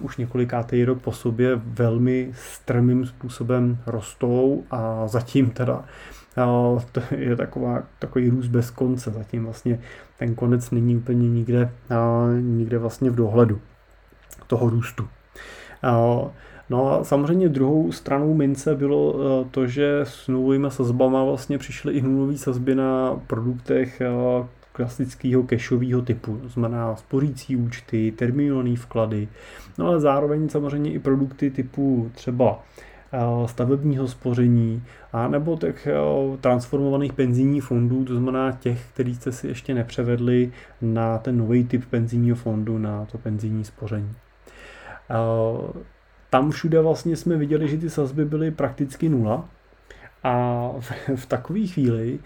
už 0.01 0.17
několikátý 0.17 0.85
rok 0.85 1.01
po 1.03 1.13
sobě 1.13 1.61
velmi 1.65 2.31
strmým 2.35 3.07
způsobem 3.07 3.79
rostou 3.87 4.65
a 4.71 5.09
zatím 5.09 5.51
teda 5.51 5.85
to 6.93 7.01
je 7.17 7.37
taková, 7.37 7.83
takový 7.99 8.29
růst 8.31 8.49
bez 8.49 8.71
konce. 8.71 9.11
Zatím 9.11 9.45
vlastně 9.45 9.79
ten 10.19 10.35
konec 10.35 10.71
není 10.71 10.97
úplně 10.97 11.29
nikde, 11.29 11.71
nikde 12.41 12.79
vlastně 12.79 13.11
v 13.11 13.15
dohledu 13.15 13.61
toho 14.47 14.71
růstu. 14.71 15.09
No 16.71 16.93
a 16.93 17.05
samozřejmě 17.05 17.49
druhou 17.49 17.93
stranou 17.93 18.35
mince 18.35 18.75
bylo 18.75 19.15
e, 19.15 19.45
to, 19.51 19.67
že 19.67 20.01
s 20.05 20.29
nulovými 20.29 20.67
sazbama 20.71 21.25
vlastně 21.25 21.59
přišly 21.59 21.93
i 21.93 22.03
nulové 22.03 22.37
sazby 22.37 22.75
na 22.75 23.21
produktech 23.27 24.01
e, 24.01 24.09
klasického 24.73 25.43
cashového 25.43 26.03
typu, 26.03 26.37
to 26.43 26.49
znamená 26.49 26.97
spořící 26.97 27.57
účty, 27.57 28.13
termínované 28.17 28.77
vklady, 28.77 29.29
no 29.79 29.87
ale 29.87 30.01
zároveň 30.01 30.49
samozřejmě 30.49 30.93
i 30.93 30.99
produkty 30.99 31.51
typu 31.51 32.11
třeba 32.15 32.63
stavebního 33.47 34.09
spoření 34.09 34.83
a 35.13 35.29
nebo 35.29 35.57
těch 35.57 35.89
transformovaných 36.41 37.13
penzijních 37.13 37.65
fondů, 37.65 38.05
to 38.05 38.13
znamená 38.13 38.53
těch, 38.53 38.87
který 38.93 39.15
jste 39.15 39.33
si 39.33 39.49
ještě 39.49 39.75
nepřevedli 39.75 40.53
na 40.81 41.19
ten 41.19 41.39
nový 41.39 41.65
typ 41.65 41.85
penzijního 41.91 42.37
fondu, 42.37 42.79
na 42.79 43.05
to 43.05 43.19
penzijní 43.19 43.65
spoření. 43.65 44.13
tam 46.31 46.51
všude 46.51 46.81
vlastně 46.81 47.17
jsme 47.17 47.37
viděli, 47.37 47.69
že 47.69 47.79
ty 47.79 47.91
sazby 47.91 48.25
byly 48.25 48.51
prakticky 48.51 49.09
nula, 49.09 49.49
a 50.25 50.69
v 51.17 51.27
takové 51.27 51.67
chvíli 51.67 52.19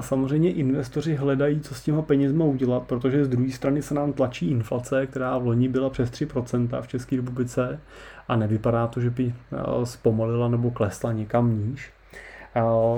samozřejmě 0.00 0.52
investoři 0.52 1.14
hledají, 1.14 1.60
co 1.60 1.74
s 1.74 1.82
těma 1.82 2.02
penězma 2.02 2.44
udělat, 2.44 2.82
protože 2.82 3.24
z 3.24 3.28
druhé 3.28 3.50
strany 3.50 3.82
se 3.82 3.94
nám 3.94 4.12
tlačí 4.12 4.50
inflace, 4.50 5.06
která 5.06 5.38
v 5.38 5.46
loni 5.46 5.68
byla 5.68 5.90
přes 5.90 6.10
3% 6.10 6.82
v 6.82 6.88
České 6.88 7.16
republice 7.16 7.80
a 8.28 8.36
nevypadá 8.36 8.86
to, 8.86 9.00
že 9.00 9.10
by 9.10 9.34
zpomalila 9.84 10.48
nebo 10.48 10.70
klesla 10.70 11.12
někam 11.12 11.58
níž. 11.58 11.92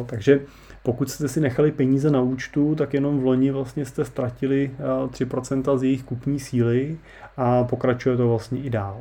Takže 0.06 0.40
pokud 0.82 1.10
jste 1.10 1.28
si 1.28 1.40
nechali 1.40 1.72
peníze 1.72 2.10
na 2.10 2.20
účtu, 2.20 2.74
tak 2.74 2.94
jenom 2.94 3.20
v 3.20 3.24
loni 3.24 3.50
vlastně 3.50 3.84
jste 3.84 4.04
ztratili 4.04 4.70
3% 5.06 5.78
z 5.78 5.82
jejich 5.82 6.02
kupní 6.02 6.40
síly 6.40 6.98
a 7.36 7.64
pokračuje 7.64 8.16
to 8.16 8.28
vlastně 8.28 8.60
i 8.60 8.70
dál. 8.70 9.00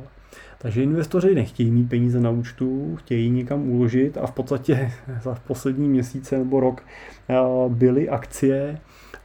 Takže 0.62 0.82
investoři 0.82 1.34
nechtějí 1.34 1.70
mít 1.70 1.88
peníze 1.88 2.20
na 2.20 2.30
účtu, 2.30 2.96
chtějí 2.96 3.30
někam 3.30 3.70
uložit 3.70 4.18
a 4.18 4.26
v 4.26 4.32
podstatě 4.32 4.92
za 5.22 5.34
poslední 5.46 5.88
měsíce 5.88 6.38
nebo 6.38 6.60
rok 6.60 6.82
eh, 7.28 7.34
byly 7.68 8.08
akcie 8.08 8.78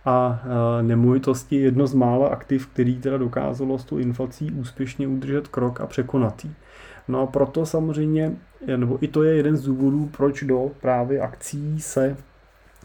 a 0.06 0.44
eh, 0.44 0.84
nemovitosti 0.84 1.56
jedno 1.56 1.88
z 1.88 1.94
mála 1.94 2.28
aktiv, 2.28 2.68
který 2.68 2.96
teda 2.96 3.18
dokázalo 3.18 3.80
s 3.80 3.84
tou 3.84 3.98
inflací 3.98 4.52
úspěšně 4.52 5.08
udržet 5.08 5.48
krok 5.48 5.82
a 5.82 5.88
překonat 5.88 6.46
jí. 6.46 6.56
No 7.08 7.22
a 7.22 7.26
proto 7.26 7.66
samozřejmě, 7.66 8.32
nebo 8.76 8.98
i 9.02 9.08
to 9.08 9.24
je 9.24 9.36
jeden 9.36 9.58
z 9.58 9.64
důvodů, 9.64 10.10
proč 10.18 10.44
do 10.44 10.72
právě 10.82 11.22
akcí 11.22 11.82
se 11.82 12.18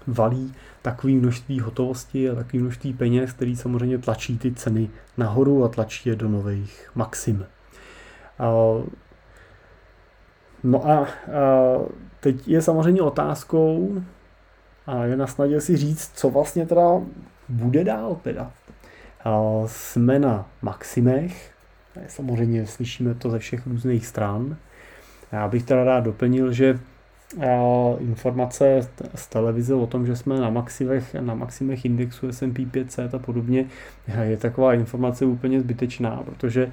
valí 0.07 0.55
takové 0.83 1.12
množství 1.12 1.61
hotovosti 1.61 2.31
a 2.31 2.35
takové 2.35 2.62
množství 2.62 2.93
peněz, 2.93 3.33
který 3.33 3.57
samozřejmě 3.57 3.99
tlačí 3.99 4.38
ty 4.38 4.53
ceny 4.53 4.91
nahoru 5.17 5.65
a 5.65 5.69
tlačí 5.69 6.09
je 6.09 6.17
do 6.17 6.29
nových 6.29 6.91
maxim. 6.95 7.45
No 10.64 10.90
a 10.90 11.09
teď 12.21 12.49
je 12.49 12.62
samozřejmě 12.62 13.03
otázkou, 13.03 14.03
a 14.87 15.05
je 15.05 15.16
na 15.16 15.27
snadě 15.27 15.61
si 15.61 15.77
říct, 15.77 16.11
co 16.14 16.31
vlastně 16.31 16.66
teda 16.66 17.01
bude 17.49 17.85
dál 17.85 18.16
teda. 18.23 18.51
Jsme 19.66 20.18
na 20.18 20.49
maximech, 20.62 21.53
samozřejmě 22.09 22.66
slyšíme 22.66 23.14
to 23.14 23.31
ze 23.31 23.38
všech 23.38 23.66
různých 23.66 24.07
stran. 24.07 24.57
Já 25.33 25.49
bych 25.49 25.62
teda 25.62 25.85
rád 25.85 26.01
doplnil, 26.01 26.53
že 26.53 26.81
informace 27.99 28.88
z 29.14 29.27
televize 29.27 29.75
o 29.75 29.87
tom, 29.87 30.07
že 30.07 30.16
jsme 30.16 30.40
na 30.40 30.51
maximech, 30.51 31.14
na 31.14 31.35
maximech 31.35 31.85
indexu 31.85 32.33
S&P 32.33 32.66
500 32.66 33.14
a 33.14 33.18
podobně, 33.18 33.66
je 34.23 34.37
taková 34.37 34.75
informace 34.75 35.25
úplně 35.25 35.61
zbytečná, 35.61 36.23
protože 36.25 36.73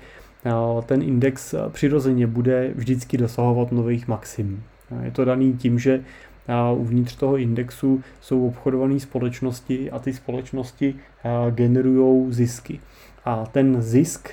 ten 0.85 1.01
index 1.01 1.55
přirozeně 1.69 2.27
bude 2.27 2.71
vždycky 2.75 3.17
dosahovat 3.17 3.71
nových 3.71 4.07
maxim. 4.07 4.63
Je 5.03 5.11
to 5.11 5.25
daný 5.25 5.53
tím, 5.53 5.79
že 5.79 6.03
uvnitř 6.75 7.15
toho 7.15 7.37
indexu 7.37 8.01
jsou 8.21 8.47
obchodované 8.47 8.99
společnosti 8.99 9.91
a 9.91 9.99
ty 9.99 10.13
společnosti 10.13 10.95
generují 11.51 12.33
zisky. 12.33 12.79
A 13.25 13.45
ten 13.45 13.81
zisk, 13.81 14.29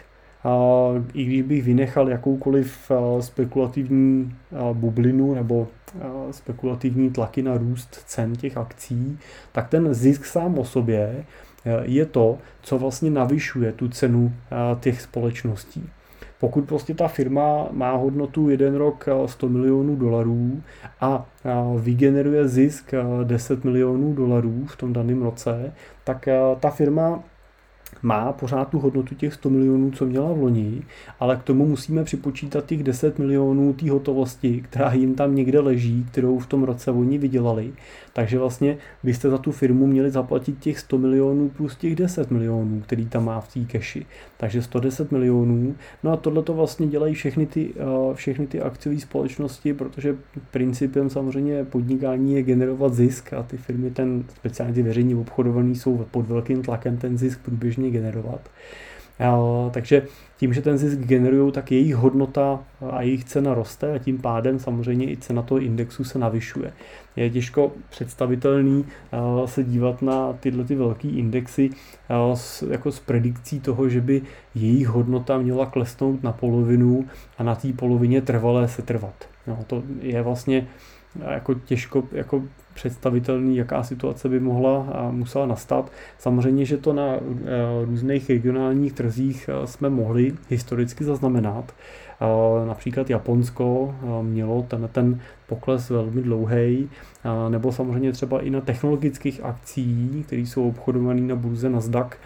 i 1.15 1.25
když 1.25 1.43
bych 1.43 1.63
vynechal 1.63 2.09
jakoukoliv 2.09 2.93
spekulativní 3.21 4.37
bublinu 4.73 5.35
nebo 5.35 5.69
spekulativní 6.31 7.11
tlaky 7.11 7.43
na 7.43 7.57
růst 7.57 7.95
cen 8.07 8.37
těch 8.37 8.57
akcí, 8.57 9.19
tak 9.53 9.69
ten 9.69 9.95
zisk 9.95 10.25
sám 10.25 10.59
o 10.59 10.65
sobě 10.65 11.25
je 11.83 12.07
to, 12.07 12.39
co 12.63 12.79
vlastně 12.79 13.11
navyšuje 13.11 13.73
tu 13.73 13.89
cenu 13.89 14.33
těch 14.81 15.01
společností. 15.01 15.89
Pokud 16.41 16.65
prostě 16.65 16.95
ta 16.95 17.09
firma 17.09 17.69
má 17.71 17.93
hodnotu 17.93 18.51
jeden 18.51 18.75
rok 18.75 19.09
100 19.27 19.49
milionů 19.49 19.97
dolarů 19.97 20.63
a 21.01 21.27
vygeneruje 21.79 22.49
zisk 22.49 22.95
10 23.25 23.65
milionů 23.65 24.15
dolarů 24.15 24.65
v 24.67 24.77
tom 24.77 24.93
daném 24.93 25.23
roce, 25.23 25.73
tak 26.05 26.29
ta 26.61 26.71
firma 26.71 27.23
má 28.03 28.33
pořád 28.33 28.69
tu 28.69 28.79
hodnotu 28.79 29.15
těch 29.15 29.35
100 29.35 29.51
milionů, 29.51 29.91
co 29.91 30.07
měla 30.07 30.33
v 30.33 30.39
loni, 30.39 30.83
ale 31.21 31.37
k 31.37 31.43
tomu 31.43 31.67
musíme 31.67 32.05
připočítat 32.05 32.67
těch 32.67 32.83
10 32.83 33.19
milionů 33.19 33.73
té 33.73 33.91
hotovosti, 33.91 34.61
která 34.61 34.93
jim 34.93 35.15
tam 35.15 35.35
někde 35.35 35.61
leží, 35.61 36.07
kterou 36.11 36.39
v 36.39 36.47
tom 36.47 36.65
roce 36.65 36.91
oni 36.91 37.19
vydělali. 37.19 37.73
Takže 38.13 38.39
vlastně 38.39 38.79
byste 39.03 39.31
za 39.31 39.39
tu 39.39 39.53
firmu 39.53 39.87
měli 39.87 40.11
zaplatit 40.11 40.59
těch 40.59 40.79
100 40.79 40.99
milionů 40.99 41.49
plus 41.49 41.77
těch 41.77 41.97
10 41.97 42.31
milionů, 42.31 42.81
který 42.81 43.07
tam 43.07 43.25
má 43.25 43.41
v 43.41 43.55
té 43.55 43.61
keši. 43.61 44.07
Takže 44.37 44.63
110 44.63 45.13
milionů. 45.13 45.75
No 46.03 46.13
a 46.13 46.17
tohle 46.17 46.43
to 46.43 46.55
vlastně 46.55 46.87
dělají 46.87 47.15
všechny 47.15 47.47
ty, 47.47 47.75
eh, 47.77 48.15
všechny 48.15 48.47
ty 48.47 48.61
akciové 48.61 49.01
společnosti, 49.01 49.75
protože 49.75 50.17
principem 50.51 51.11
samozřejmě 51.11 51.65
podnikání 51.65 52.35
je 52.35 52.43
generovat 52.43 52.95
zisk 52.95 53.33
a 53.33 53.43
ty 53.43 53.57
firmy, 53.57 53.91
ten 53.91 54.25
speciálně 54.37 54.75
ty 54.75 54.83
veřejní 54.83 55.15
obchodovaný, 55.15 55.75
jsou 55.75 56.07
pod 56.11 56.27
velkým 56.27 56.63
tlakem 56.63 56.97
ten 56.97 57.19
zisk 57.19 57.41
průběžně 57.41 57.76
generovat. 57.77 58.51
Takže 59.71 60.03
tím, 60.37 60.55
že 60.55 60.63
ten 60.63 60.79
zisk 60.79 60.99
generují, 60.99 61.53
tak 61.53 61.73
jejich 61.73 61.95
hodnota 61.95 62.61
a 62.91 63.03
jejich 63.03 63.25
cena 63.25 63.55
roste 63.55 63.95
a 63.95 63.99
tím 63.99 64.19
pádem 64.19 64.59
samozřejmě 64.59 65.11
i 65.11 65.17
cena 65.17 65.43
toho 65.43 65.61
indexu 65.61 66.05
se 66.05 66.19
navyšuje. 66.19 66.73
Je 67.17 67.31
těžko 67.31 67.73
představitelný 67.91 68.85
se 69.45 69.65
dívat 69.65 70.03
na 70.03 70.33
tyhle 70.33 70.65
ty 70.65 70.75
velké 70.75 71.09
indexy 71.09 71.71
jako 72.71 72.93
s 72.93 73.01
predikcí 73.07 73.61
toho, 73.61 73.89
že 73.89 74.01
by 74.01 74.23
jejich 74.55 74.89
hodnota 74.89 75.39
měla 75.39 75.67
klesnout 75.67 76.23
na 76.23 76.33
polovinu 76.33 77.05
a 77.39 77.43
na 77.43 77.55
té 77.55 77.73
polovině 77.73 78.21
trvalé 78.21 78.69
se 78.69 78.83
trvat. 78.83 79.29
No, 79.47 79.59
to 79.67 79.83
je 80.01 80.23
vlastně 80.23 80.67
jako 81.31 81.55
těžko 81.55 82.03
jako 82.13 82.43
představitelný, 82.77 83.57
jaká 83.57 83.83
situace 83.83 84.29
by 84.29 84.41
mohla 84.41 84.87
a 84.93 85.11
musela 85.11 85.47
nastat. 85.47 85.93
Samozřejmě, 86.19 86.65
že 86.65 86.77
to 86.77 86.93
na 86.93 87.15
eh, 87.15 87.21
různých 87.85 88.31
regionálních 88.31 88.93
trzích 88.93 89.51
eh, 89.53 89.67
jsme 89.67 89.91
mohli 89.91 90.33
historicky 90.51 91.05
zaznamenat. 91.05 91.75
Eh, 92.21 92.67
například 92.67 93.11
Japonsko 93.11 93.95
mělo 94.23 94.63
ten, 94.63 94.89
ten 94.93 95.21
pokles 95.47 95.91
velmi 95.91 96.23
dlouhý, 96.23 96.91
nebo 97.49 97.73
samozřejmě 97.73 98.13
třeba 98.13 98.41
i 98.41 98.51
na 98.51 98.61
technologických 98.61 99.45
akcí, 99.45 100.25
které 100.27 100.43
jsou 100.43 100.69
obchodované 100.69 101.21
na 101.21 101.37
burze 101.37 101.71
Nasdaq, 101.71 102.17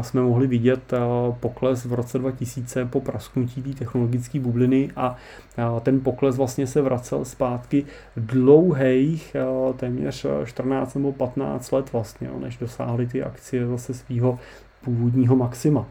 jsme 0.00 0.22
mohli 0.22 0.46
vidět 0.46 0.92
eh, 0.92 0.98
pokles 1.40 1.84
v 1.84 1.92
roce 1.92 2.18
2000 2.18 2.84
po 2.84 3.00
prasknutí 3.00 3.62
té 3.62 3.78
technologické 3.78 4.40
bubliny 4.40 4.90
a 4.96 5.16
eh, 5.58 5.80
ten 5.80 6.00
pokles 6.00 6.36
vlastně 6.36 6.66
se 6.66 6.82
vracel 6.82 7.24
zpátky 7.24 7.84
dlouhých 8.16 9.34
eh, 9.34 9.72
téměř 9.72 10.26
14 10.44 10.94
nebo 10.94 11.12
15 11.12 11.72
let 11.72 11.92
vlastně, 11.92 12.30
než 12.38 12.56
dosáhly 12.56 13.06
ty 13.06 13.22
akcie 13.22 13.66
zase 13.66 13.94
svého 13.94 14.38
původního 14.84 15.36
maxima. 15.36 15.86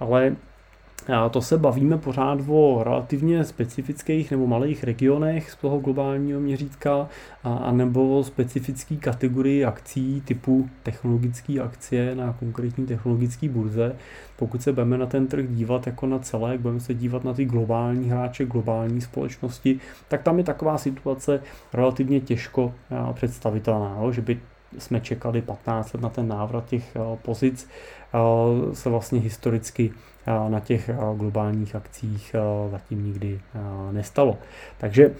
Ale 0.00 0.36
to 1.30 1.42
se 1.42 1.58
bavíme 1.58 1.98
pořád 1.98 2.38
o 2.48 2.84
relativně 2.84 3.44
specifických 3.44 4.30
nebo 4.30 4.46
malých 4.46 4.84
regionech 4.84 5.50
z 5.50 5.56
toho 5.56 5.78
globálního 5.78 6.40
měřítka 6.40 7.08
nebo 7.70 8.18
o 8.18 8.24
specifické 8.24 8.96
kategorii 8.96 9.64
akcí 9.64 10.20
typu 10.20 10.68
technologické 10.82 11.60
akcie 11.60 12.14
na 12.14 12.32
konkrétní 12.32 12.86
technologické 12.86 13.48
burze. 13.48 13.96
Pokud 14.36 14.62
se 14.62 14.72
budeme 14.72 14.98
na 14.98 15.06
ten 15.06 15.26
trh 15.26 15.44
dívat 15.48 15.86
jako 15.86 16.06
na 16.06 16.18
celé, 16.18 16.58
budeme 16.58 16.80
se 16.80 16.94
dívat 16.94 17.24
na 17.24 17.34
ty 17.34 17.44
globální 17.44 18.10
hráče, 18.10 18.44
globální 18.44 19.00
společnosti, 19.00 19.80
tak 20.08 20.22
tam 20.22 20.38
je 20.38 20.44
taková 20.44 20.78
situace 20.78 21.40
relativně 21.72 22.20
těžko 22.20 22.74
představitelná, 23.12 23.98
že 24.10 24.22
by 24.22 24.40
jsme 24.78 25.00
čekali 25.00 25.42
15 25.42 25.92
let 25.92 26.00
na 26.00 26.08
ten 26.08 26.28
návrat 26.28 26.66
těch 26.66 26.96
pozic, 27.22 27.68
se 28.72 28.90
vlastně 28.90 29.20
historicky 29.20 29.92
na 30.48 30.60
těch 30.60 30.90
globálních 31.16 31.74
akcích 31.74 32.36
zatím 32.70 33.06
nikdy 33.06 33.40
nestalo. 33.92 34.38
Takže, 34.78 35.10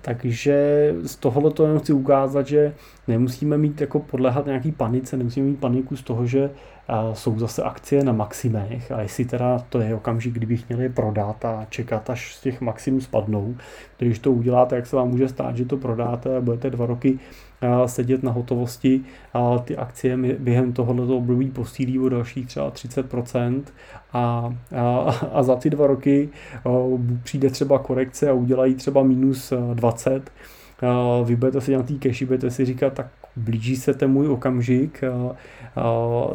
takže 0.00 0.94
z 1.04 1.16
tohohle 1.16 1.50
to 1.50 1.62
jenom 1.62 1.78
chci 1.78 1.92
ukázat, 1.92 2.46
že 2.46 2.74
nemusíme 3.08 3.58
mít 3.58 3.80
jako 3.80 4.00
podléhat 4.00 4.46
nějaký 4.46 4.72
panice, 4.72 5.16
nemusíme 5.16 5.46
mít 5.46 5.60
paniku 5.60 5.96
z 5.96 6.02
toho, 6.02 6.26
že 6.26 6.50
jsou 7.12 7.38
zase 7.38 7.62
akcie 7.62 8.04
na 8.04 8.12
maximech 8.12 8.92
a 8.92 9.00
jestli 9.00 9.24
teda 9.24 9.58
to 9.68 9.80
je 9.80 9.94
okamžik, 9.94 10.34
kdybych 10.34 10.68
měl 10.68 10.80
je 10.80 10.88
prodat 10.88 11.44
a 11.44 11.66
čekat, 11.70 12.10
až 12.10 12.34
z 12.34 12.40
těch 12.40 12.60
maxim 12.60 13.00
spadnou. 13.00 13.56
Když 13.98 14.18
to 14.18 14.32
uděláte, 14.32 14.76
jak 14.76 14.86
se 14.86 14.96
vám 14.96 15.08
může 15.08 15.28
stát, 15.28 15.56
že 15.56 15.64
to 15.64 15.76
prodáte 15.76 16.36
a 16.36 16.40
budete 16.40 16.70
dva 16.70 16.86
roky 16.86 17.18
sedět 17.86 18.22
na 18.22 18.32
hotovosti 18.32 19.00
a 19.34 19.58
ty 19.58 19.76
akcie 19.76 20.16
během 20.38 20.72
tohoto 20.72 21.16
období 21.16 21.50
posílí 21.50 21.98
o 21.98 22.08
dalších 22.08 22.46
třeba 22.46 22.70
30% 22.70 23.62
a, 24.16 24.54
a, 24.76 25.10
a 25.32 25.42
za 25.42 25.56
ty 25.56 25.70
dva 25.70 25.86
roky 25.86 26.28
přijde 27.22 27.50
třeba 27.50 27.78
korekce 27.78 28.30
a 28.30 28.32
udělají 28.32 28.74
třeba 28.74 29.02
minus 29.02 29.52
20 29.74 30.30
vy 31.24 31.36
budete 31.36 31.60
si 31.60 31.76
na 31.76 31.82
té 31.82 31.94
cashi, 32.02 32.26
budete 32.26 32.50
si 32.50 32.64
říkat, 32.64 32.92
tak 32.92 33.06
blíží 33.36 33.76
se 33.76 33.94
ten 33.94 34.10
můj 34.10 34.28
okamžik, 34.28 35.04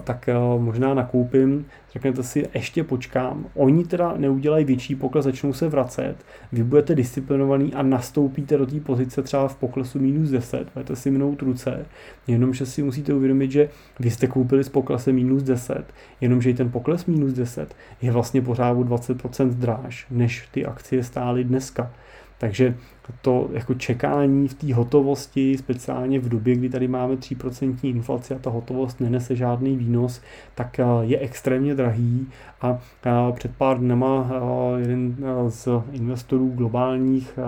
tak 0.03 0.29
možná 0.57 0.93
nakoupím, 0.93 1.65
řeknete 1.93 2.23
si, 2.23 2.47
ještě 2.53 2.83
počkám. 2.83 3.45
Oni 3.53 3.85
teda 3.85 4.13
neudělají 4.17 4.65
větší 4.65 4.95
pokles, 4.95 5.25
začnou 5.25 5.53
se 5.53 5.69
vracet, 5.69 6.15
vy 6.51 6.63
budete 6.63 6.95
disciplinovaný 6.95 7.73
a 7.73 7.81
nastoupíte 7.81 8.57
do 8.57 8.65
té 8.65 8.79
pozice 8.79 9.21
třeba 9.21 9.47
v 9.47 9.55
poklesu 9.55 9.99
minus 9.99 10.29
10, 10.29 10.67
budete 10.73 10.95
si 10.95 11.11
mnout 11.11 11.41
ruce, 11.41 11.85
jenomže 12.27 12.65
si 12.65 12.83
musíte 12.83 13.13
uvědomit, 13.13 13.51
že 13.51 13.69
vy 13.99 14.11
jste 14.11 14.27
koupili 14.27 14.63
s 14.63 14.69
poklesem 14.69 15.15
minus 15.15 15.43
10, 15.43 15.85
jenomže 16.21 16.49
i 16.49 16.53
ten 16.53 16.71
pokles 16.71 17.05
minus 17.05 17.33
10 17.33 17.75
je 18.01 18.11
vlastně 18.11 18.41
pořád 18.41 18.71
o 18.71 18.81
20% 18.81 19.49
dráž, 19.49 20.07
než 20.11 20.47
ty 20.51 20.65
akcie 20.65 21.03
stály 21.03 21.43
dneska. 21.43 21.91
Takže 22.41 22.75
to 23.21 23.49
jako 23.53 23.73
čekání 23.73 24.47
v 24.47 24.53
té 24.53 24.73
hotovosti, 24.73 25.57
speciálně 25.57 26.19
v 26.19 26.29
době, 26.29 26.55
kdy 26.55 26.69
tady 26.69 26.87
máme 26.87 27.15
3% 27.15 27.75
inflaci 27.83 28.33
a 28.33 28.39
ta 28.39 28.49
hotovost 28.49 28.99
nenese 28.99 29.35
žádný 29.35 29.77
výnos, 29.77 30.21
tak 30.55 30.79
eh, 30.79 30.83
je 31.01 31.19
extrémně 31.19 31.75
drahý 31.75 32.27
a 32.61 32.79
eh, 33.05 33.31
před 33.33 33.55
pár 33.55 33.79
dnama 33.79 34.29
eh, 34.31 34.81
jeden 34.81 35.15
z 35.47 35.67
investorů 35.91 36.49
globálních 36.49 37.39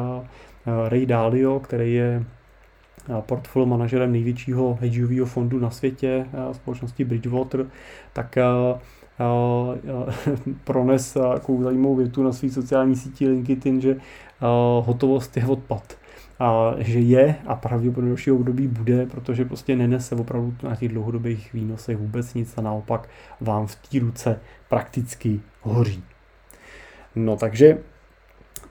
Ray 0.88 1.06
Dalio, 1.06 1.60
který 1.60 1.93
je 1.93 2.23
portfolio 3.21 3.65
manažerem 3.65 4.12
největšího 4.12 4.77
hedžového 4.82 5.25
fondu 5.25 5.60
na 5.60 5.69
světě, 5.69 6.25
společnosti 6.51 7.03
Bridgewater, 7.06 7.65
tak 8.13 8.38
prones 10.63 11.13
takovou 11.13 11.63
zajímavou 11.63 11.95
větu 11.95 12.23
na 12.23 12.32
své 12.32 12.49
sociální 12.49 12.95
síti 12.95 13.28
LinkedIn, 13.28 13.82
že 13.82 13.95
hotovost 14.82 15.38
je 15.38 15.45
odpad. 15.45 15.97
A 16.39 16.73
že 16.78 16.99
je 16.99 17.36
a 17.45 17.56
pravděpodobně 17.56 18.10
další 18.10 18.32
období 18.32 18.67
bude, 18.67 19.06
protože 19.06 19.45
prostě 19.45 19.76
nenese 19.76 20.15
opravdu 20.15 20.54
na 20.63 20.76
těch 20.76 20.89
dlouhodobých 20.89 21.54
výnosech 21.54 21.97
vůbec 21.97 22.34
nic 22.34 22.58
a 22.58 22.62
naopak 22.62 23.10
vám 23.41 23.67
v 23.67 23.76
té 23.76 23.99
ruce 23.99 24.39
prakticky 24.69 25.41
hoří. 25.62 26.04
No 27.15 27.36
takže 27.36 27.78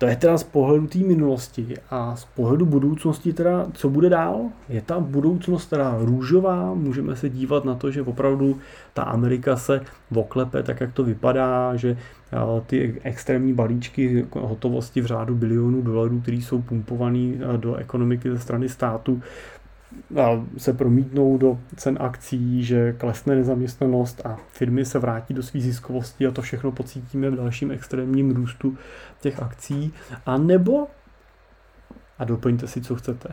to 0.03 0.07
je 0.07 0.17
teda 0.17 0.38
z 0.38 0.43
pohledu 0.43 0.87
té 0.87 0.99
minulosti 0.99 1.75
a 1.91 2.17
z 2.17 2.25
pohledu 2.25 2.67
budoucnosti 2.67 3.33
teda, 3.33 3.67
co 3.73 3.91
bude 3.91 4.09
dál? 4.09 4.41
Je 4.69 4.83
ta 4.83 5.01
budoucnost 5.01 5.67
teda 5.67 5.97
růžová? 5.99 6.75
Můžeme 6.75 7.17
se 7.17 7.29
dívat 7.29 7.65
na 7.65 7.75
to, 7.75 7.91
že 7.91 8.03
opravdu 8.03 8.59
ta 8.95 9.03
Amerika 9.03 9.57
se 9.57 9.81
oklepe 10.15 10.62
tak, 10.62 10.81
jak 10.81 10.93
to 10.93 11.05
vypadá, 11.05 11.77
že 11.77 11.97
ty 12.67 13.01
extrémní 13.03 13.53
balíčky 13.53 14.27
hotovosti 14.33 15.01
v 15.01 15.07
řádu 15.07 15.35
bilionů 15.35 15.83
dolarů, 15.83 16.21
které 16.21 16.37
jsou 16.37 16.62
pumpované 16.62 17.57
do 17.57 17.75
ekonomiky 17.75 18.31
ze 18.31 18.38
strany 18.38 18.69
státu, 18.69 19.23
se 20.57 20.72
promítnou 20.72 21.38
do 21.38 21.59
cen 21.76 21.98
akcí, 22.00 22.64
že 22.64 22.92
klesne 22.92 23.35
nezaměstnanost 23.35 24.26
a 24.26 24.37
firmy 24.48 24.85
se 24.85 24.98
vrátí 24.98 25.35
do 25.35 25.42
své 25.42 25.61
ziskovosti 25.61 26.26
a 26.26 26.31
to 26.31 26.42
všechno 26.42 26.72
pocítíme 26.72 27.31
v 27.31 27.37
dalším 27.37 27.70
extrémním 27.70 28.31
růstu 28.31 28.78
těch 29.20 29.42
akcí. 29.42 29.92
A 30.26 30.38
nebo, 30.38 30.88
a 32.18 32.24
doplňte 32.24 32.68
si, 32.68 32.81
co 32.81 32.94
chcete, 32.94 33.28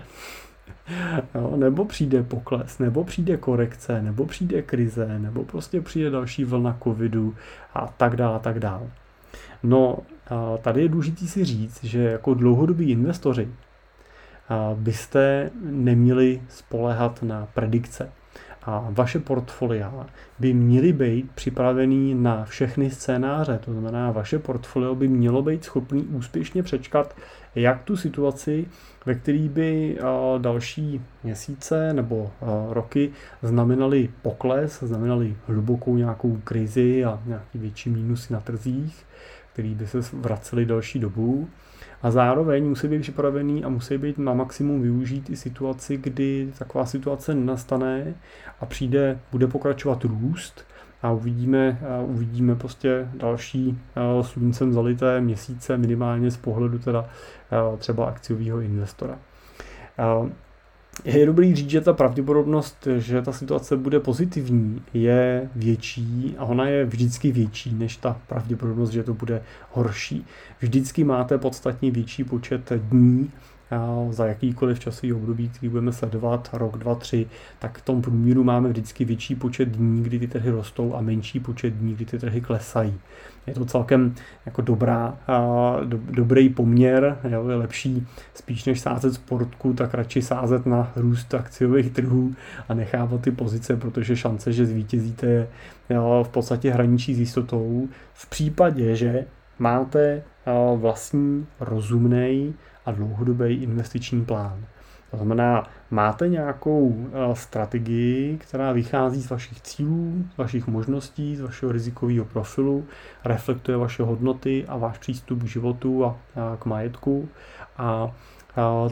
Jo, 1.35 1.53
nebo 1.55 1.85
přijde 1.85 2.23
pokles, 2.23 2.79
nebo 2.79 3.03
přijde 3.03 3.37
korekce, 3.37 4.01
nebo 4.01 4.25
přijde 4.25 4.61
krize, 4.61 5.19
nebo 5.19 5.43
prostě 5.43 5.81
přijde 5.81 6.09
další 6.09 6.45
vlna 6.45 6.77
covidu 6.83 7.35
a 7.73 7.87
tak 7.87 8.15
dále, 8.15 8.39
tak 8.39 8.59
dále. 8.59 8.87
No, 9.63 9.97
tady 10.61 10.81
je 10.81 10.89
důležité 10.89 11.27
si 11.27 11.45
říct, 11.45 11.83
že 11.83 12.03
jako 12.03 12.33
dlouhodobí 12.33 12.91
investoři 12.91 13.47
byste 14.75 15.51
neměli 15.61 16.41
spolehat 16.49 17.23
na 17.23 17.47
predikce. 17.53 18.11
A 18.63 18.87
vaše 18.89 19.19
portfolia 19.19 20.07
by 20.39 20.53
měly 20.53 20.93
být 20.93 21.31
připravený 21.31 22.15
na 22.15 22.45
všechny 22.45 22.89
scénáře. 22.89 23.59
To 23.65 23.71
znamená, 23.71 24.11
vaše 24.11 24.39
portfolio 24.39 24.95
by 24.95 25.07
mělo 25.07 25.41
být 25.41 25.63
schopný 25.63 26.01
úspěšně 26.01 26.63
přečkat 26.63 27.15
jak 27.55 27.83
tu 27.83 27.97
situaci, 27.97 28.65
ve 29.05 29.15
který 29.15 29.49
by 29.49 29.97
další 30.37 31.01
měsíce 31.23 31.93
nebo 31.93 32.31
roky 32.69 33.11
znamenaly 33.43 34.09
pokles, 34.21 34.79
znamenaly 34.83 35.35
hlubokou 35.47 35.95
nějakou 35.95 36.37
krizi 36.43 37.05
a 37.05 37.19
nějaký 37.25 37.57
větší 37.57 37.89
mínusy 37.89 38.33
na 38.33 38.39
trzích, 38.39 39.05
který 39.53 39.75
by 39.75 39.87
se 39.87 39.99
vraceli 40.13 40.65
další 40.65 40.99
dobu 40.99 41.49
a 42.01 42.11
zároveň 42.11 42.69
musí 42.69 42.87
být 42.87 43.01
připravený 43.01 43.63
a 43.63 43.69
musí 43.69 43.97
být 43.97 44.17
na 44.17 44.33
maximum 44.33 44.81
využít 44.81 45.29
i 45.29 45.35
situaci, 45.35 45.97
kdy 45.97 46.53
taková 46.59 46.85
situace 46.85 47.35
nastane 47.35 48.13
a 48.59 48.65
přijde, 48.65 49.19
bude 49.31 49.47
pokračovat 49.47 50.03
růst 50.03 50.65
a 51.01 51.11
uvidíme, 51.11 51.79
a 51.89 52.01
uvidíme 52.01 52.55
prostě 52.55 53.07
další 53.13 53.79
sluncem 54.21 54.73
zalité 54.73 55.21
měsíce 55.21 55.77
minimálně 55.77 56.31
z 56.31 56.37
pohledu 56.37 56.79
teda 56.79 57.09
třeba 57.77 58.05
akciového 58.05 58.59
investora. 58.59 59.19
Je 61.05 61.25
dobrý 61.25 61.55
říct, 61.55 61.69
že 61.69 61.81
ta 61.81 61.93
pravděpodobnost, 61.93 62.87
že 62.97 63.21
ta 63.21 63.31
situace 63.31 63.77
bude 63.77 63.99
pozitivní, 63.99 64.81
je 64.93 65.49
větší 65.55 66.35
a 66.37 66.45
ona 66.45 66.67
je 66.67 66.85
vždycky 66.85 67.31
větší 67.31 67.73
než 67.73 67.97
ta 67.97 68.21
pravděpodobnost, 68.27 68.89
že 68.89 69.03
to 69.03 69.13
bude 69.13 69.41
horší. 69.71 70.25
Vždycky 70.59 71.03
máte 71.03 71.37
podstatně 71.37 71.91
větší 71.91 72.23
počet 72.23 72.71
dní, 72.71 73.31
za 74.09 74.25
jakýkoliv 74.25 74.79
časový 74.79 75.13
období, 75.13 75.49
který 75.49 75.69
budeme 75.69 75.91
sledovat, 75.91 76.49
rok, 76.53 76.77
dva, 76.77 76.95
tři, 76.95 77.27
tak 77.59 77.77
v 77.77 77.81
tom 77.81 78.01
průměru 78.01 78.43
máme 78.43 78.69
vždycky 78.69 79.05
větší 79.05 79.35
počet 79.35 79.69
dní, 79.69 80.03
kdy 80.03 80.19
ty 80.19 80.27
trhy 80.27 80.49
rostou 80.49 80.95
a 80.95 81.01
menší 81.01 81.39
počet 81.39 81.69
dní, 81.73 81.95
kdy 81.95 82.05
ty 82.05 82.19
trhy 82.19 82.41
klesají. 82.41 82.93
Je 83.47 83.53
to 83.53 83.65
celkem 83.65 84.15
jako 84.45 84.61
dobrá, 84.61 85.17
do, 85.85 85.99
dobrý 86.11 86.49
poměr, 86.49 87.17
jo, 87.29 87.49
je 87.49 87.55
lepší 87.55 88.07
spíš 88.33 88.65
než 88.65 88.79
sázet 88.79 89.13
sportku, 89.13 89.73
tak 89.73 89.93
radši 89.93 90.21
sázet 90.21 90.65
na 90.65 90.91
růst 90.95 91.33
akciových 91.33 91.91
trhů 91.91 92.35
a 92.69 92.73
nechávat 92.73 93.21
ty 93.21 93.31
pozice, 93.31 93.77
protože 93.77 94.15
šance, 94.15 94.53
že 94.53 94.65
zvítězíte 94.65 95.27
je 95.27 95.47
jo, 95.89 96.25
v 96.27 96.29
podstatě 96.29 96.71
hraničí 96.71 97.15
s 97.15 97.19
jistotou. 97.19 97.87
V 98.13 98.29
případě, 98.29 98.95
že 98.95 99.25
máte 99.59 100.23
vlastní 100.75 101.45
rozumný 101.59 102.53
a 102.89 102.91
dlouhodobý 102.91 103.53
investiční 103.53 104.25
plán. 104.25 104.65
To 105.11 105.17
znamená, 105.17 105.67
máte 105.91 106.29
nějakou 106.29 107.07
eh, 107.07 107.35
strategii, 107.35 108.37
která 108.37 108.71
vychází 108.71 109.21
z 109.21 109.29
vašich 109.29 109.61
cílů, 109.61 110.25
z 110.33 110.37
vašich 110.37 110.67
možností, 110.67 111.35
z 111.35 111.41
vašeho 111.41 111.71
rizikového 111.71 112.25
profilu, 112.25 112.85
reflektuje 113.25 113.77
vaše 113.77 114.03
hodnoty 114.03 114.65
a 114.67 114.77
váš 114.77 114.97
přístup 114.97 115.43
k 115.43 115.47
životu 115.47 116.05
a, 116.05 116.17
k 116.59 116.65
majetku. 116.65 117.29
A 117.77 118.11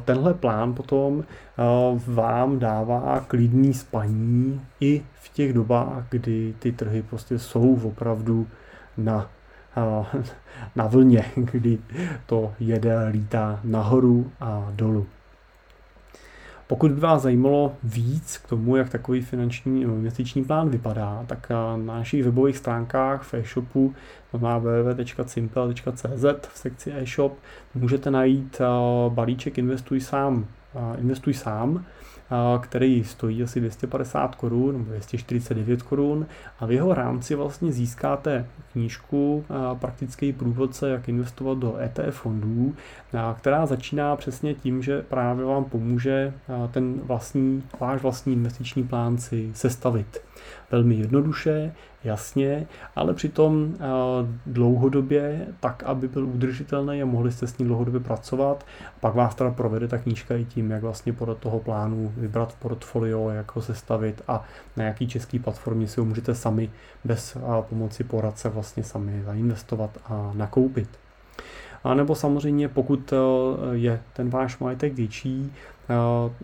tenhle 0.05 0.33
plán 0.33 0.73
potom 0.73 1.23
eh, 1.23 1.63
vám 2.07 2.59
dává 2.59 3.25
klidný 3.27 3.73
spaní 3.73 4.61
i 4.79 5.03
v 5.13 5.29
těch 5.29 5.53
dobách, 5.53 6.03
kdy 6.09 6.53
ty 6.59 6.71
trhy 6.71 7.01
prostě 7.01 7.39
jsou 7.39 7.75
opravdu 7.83 8.47
na 8.97 9.29
na 10.75 10.87
vlně, 10.87 11.25
kdy 11.35 11.77
to 12.25 12.53
jede, 12.59 13.07
lítá 13.07 13.59
nahoru 13.63 14.31
a 14.39 14.67
dolů. 14.71 15.07
Pokud 16.67 16.91
by 16.91 16.99
vás 16.99 17.21
zajímalo 17.21 17.75
víc 17.83 18.37
k 18.37 18.49
tomu, 18.49 18.75
jak 18.75 18.89
takový 18.89 19.21
finanční 19.21 19.81
investiční 19.81 20.43
plán 20.43 20.69
vypadá, 20.69 21.23
tak 21.27 21.49
na 21.49 21.77
našich 21.77 22.23
webových 22.23 22.57
stránkách 22.57 23.23
v 23.23 23.33
e-shopu 23.33 23.93
na 24.41 24.57
www.simple.cz 24.57 26.25
v 26.53 26.57
sekci 26.57 26.91
e-shop 26.91 27.37
můžete 27.75 28.11
najít 28.11 28.61
balíček 29.09 29.57
Investuj 29.57 30.01
sám, 30.01 30.45
Investuj 30.97 31.33
sám, 31.33 31.85
který 32.61 33.03
stojí 33.03 33.43
asi 33.43 33.59
250 33.59 34.35
korun 34.35 34.77
nebo 34.77 34.89
249 34.89 35.81
korun 35.81 36.25
a 36.59 36.65
v 36.65 36.71
jeho 36.71 36.93
rámci 36.93 37.35
vlastně 37.35 37.71
získáte 37.71 38.45
knížku 38.71 39.45
praktický 39.79 40.33
průvodce, 40.33 40.89
jak 40.89 41.09
investovat 41.09 41.57
do 41.57 41.77
ETF 41.77 42.15
fondů, 42.15 42.75
která 43.37 43.65
začíná 43.65 44.15
přesně 44.15 44.53
tím, 44.53 44.83
že 44.83 45.01
právě 45.01 45.45
vám 45.45 45.63
pomůže 45.63 46.33
ten 46.71 46.99
vlastní, 47.03 47.63
váš 47.79 48.01
vlastní 48.01 48.33
investiční 48.33 48.83
plán 48.83 49.17
si 49.17 49.51
sestavit. 49.53 50.21
Velmi 50.71 50.95
jednoduše, 50.95 51.73
jasně, 52.03 52.67
ale 52.95 53.13
přitom 53.13 53.73
eh, 53.75 53.79
dlouhodobě, 54.45 55.47
tak, 55.59 55.83
aby 55.83 56.07
byl 56.07 56.25
udržitelný 56.25 57.01
a 57.01 57.05
mohli 57.05 57.31
jste 57.31 57.47
s 57.47 57.57
ním 57.57 57.67
dlouhodobě 57.67 57.99
pracovat. 57.99 58.65
Pak 58.99 59.15
vás 59.15 59.35
teda 59.35 59.51
provede 59.51 59.87
ta 59.87 59.97
knížka 59.97 60.35
i 60.35 60.45
tím, 60.45 60.71
jak 60.71 60.81
vlastně 60.81 61.13
podle 61.13 61.35
toho 61.35 61.59
plánu 61.59 62.13
vybrat 62.17 62.55
portfolio, 62.59 63.29
jak 63.29 63.55
ho 63.55 63.61
sestavit 63.61 64.21
a 64.27 64.43
na 64.77 64.83
jaký 64.83 65.07
český 65.07 65.39
platformě 65.39 65.87
si 65.87 65.99
ho 65.99 66.05
můžete 66.05 66.35
sami 66.35 66.69
bez 67.03 67.35
eh, 67.35 67.39
pomoci 67.69 68.03
poradce 68.03 68.49
vlastně 68.49 68.83
sami 68.83 69.23
zainvestovat 69.25 69.97
a 70.05 70.31
nakoupit. 70.33 70.89
A 71.83 71.93
nebo 71.93 72.15
samozřejmě, 72.15 72.67
pokud 72.67 73.13
eh, 73.13 73.17
je 73.71 74.01
ten 74.13 74.29
váš 74.29 74.59
majetek 74.59 74.93
větší, 74.93 75.53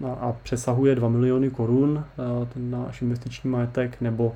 a 0.06 0.36
přesahuje 0.44 0.96
2 0.96 1.10
miliony 1.10 1.50
korun 1.50 2.06
ten 2.54 2.72
náš 2.72 3.02
investiční 3.02 3.50
majetek, 3.50 4.02
nebo 4.02 4.36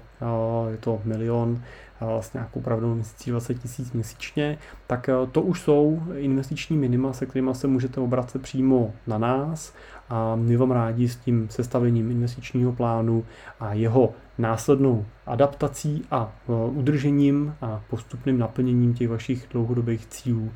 je 0.72 0.78
to 0.78 1.02
milion 1.04 1.62
vlastně 2.02 2.38
nějakou 2.38 2.62
pravdou 2.62 2.96
měsící 2.96 3.32
20 3.32 3.54
tisíc 3.54 3.92
měsíčně, 3.92 4.58
tak 4.88 5.10
to 5.32 5.42
už 5.42 5.62
jsou 5.62 6.04
investiční 6.16 6.78
minima, 6.78 7.14
se 7.14 7.26
kterými 7.26 7.56
se 7.56 7.68
můžete 7.68 8.02
obracet 8.02 8.42
přímo 8.42 8.94
na 9.08 9.18
nás 9.18 9.74
a 10.10 10.36
my 10.36 10.58
vám 10.58 10.72
rádi 10.72 11.10
s 11.10 11.16
tím 11.16 11.48
sestavením 11.50 12.12
investičního 12.12 12.74
plánu 12.74 13.26
a 13.60 13.74
jeho 13.74 14.14
následnou 14.38 15.06
adaptací 15.26 16.06
a 16.12 16.32
udržením 16.74 17.56
a 17.62 17.82
postupným 17.90 18.38
naplněním 18.40 18.94
těch 18.94 19.10
vašich 19.10 19.48
dlouhodobých 19.52 20.06
cílů 20.06 20.52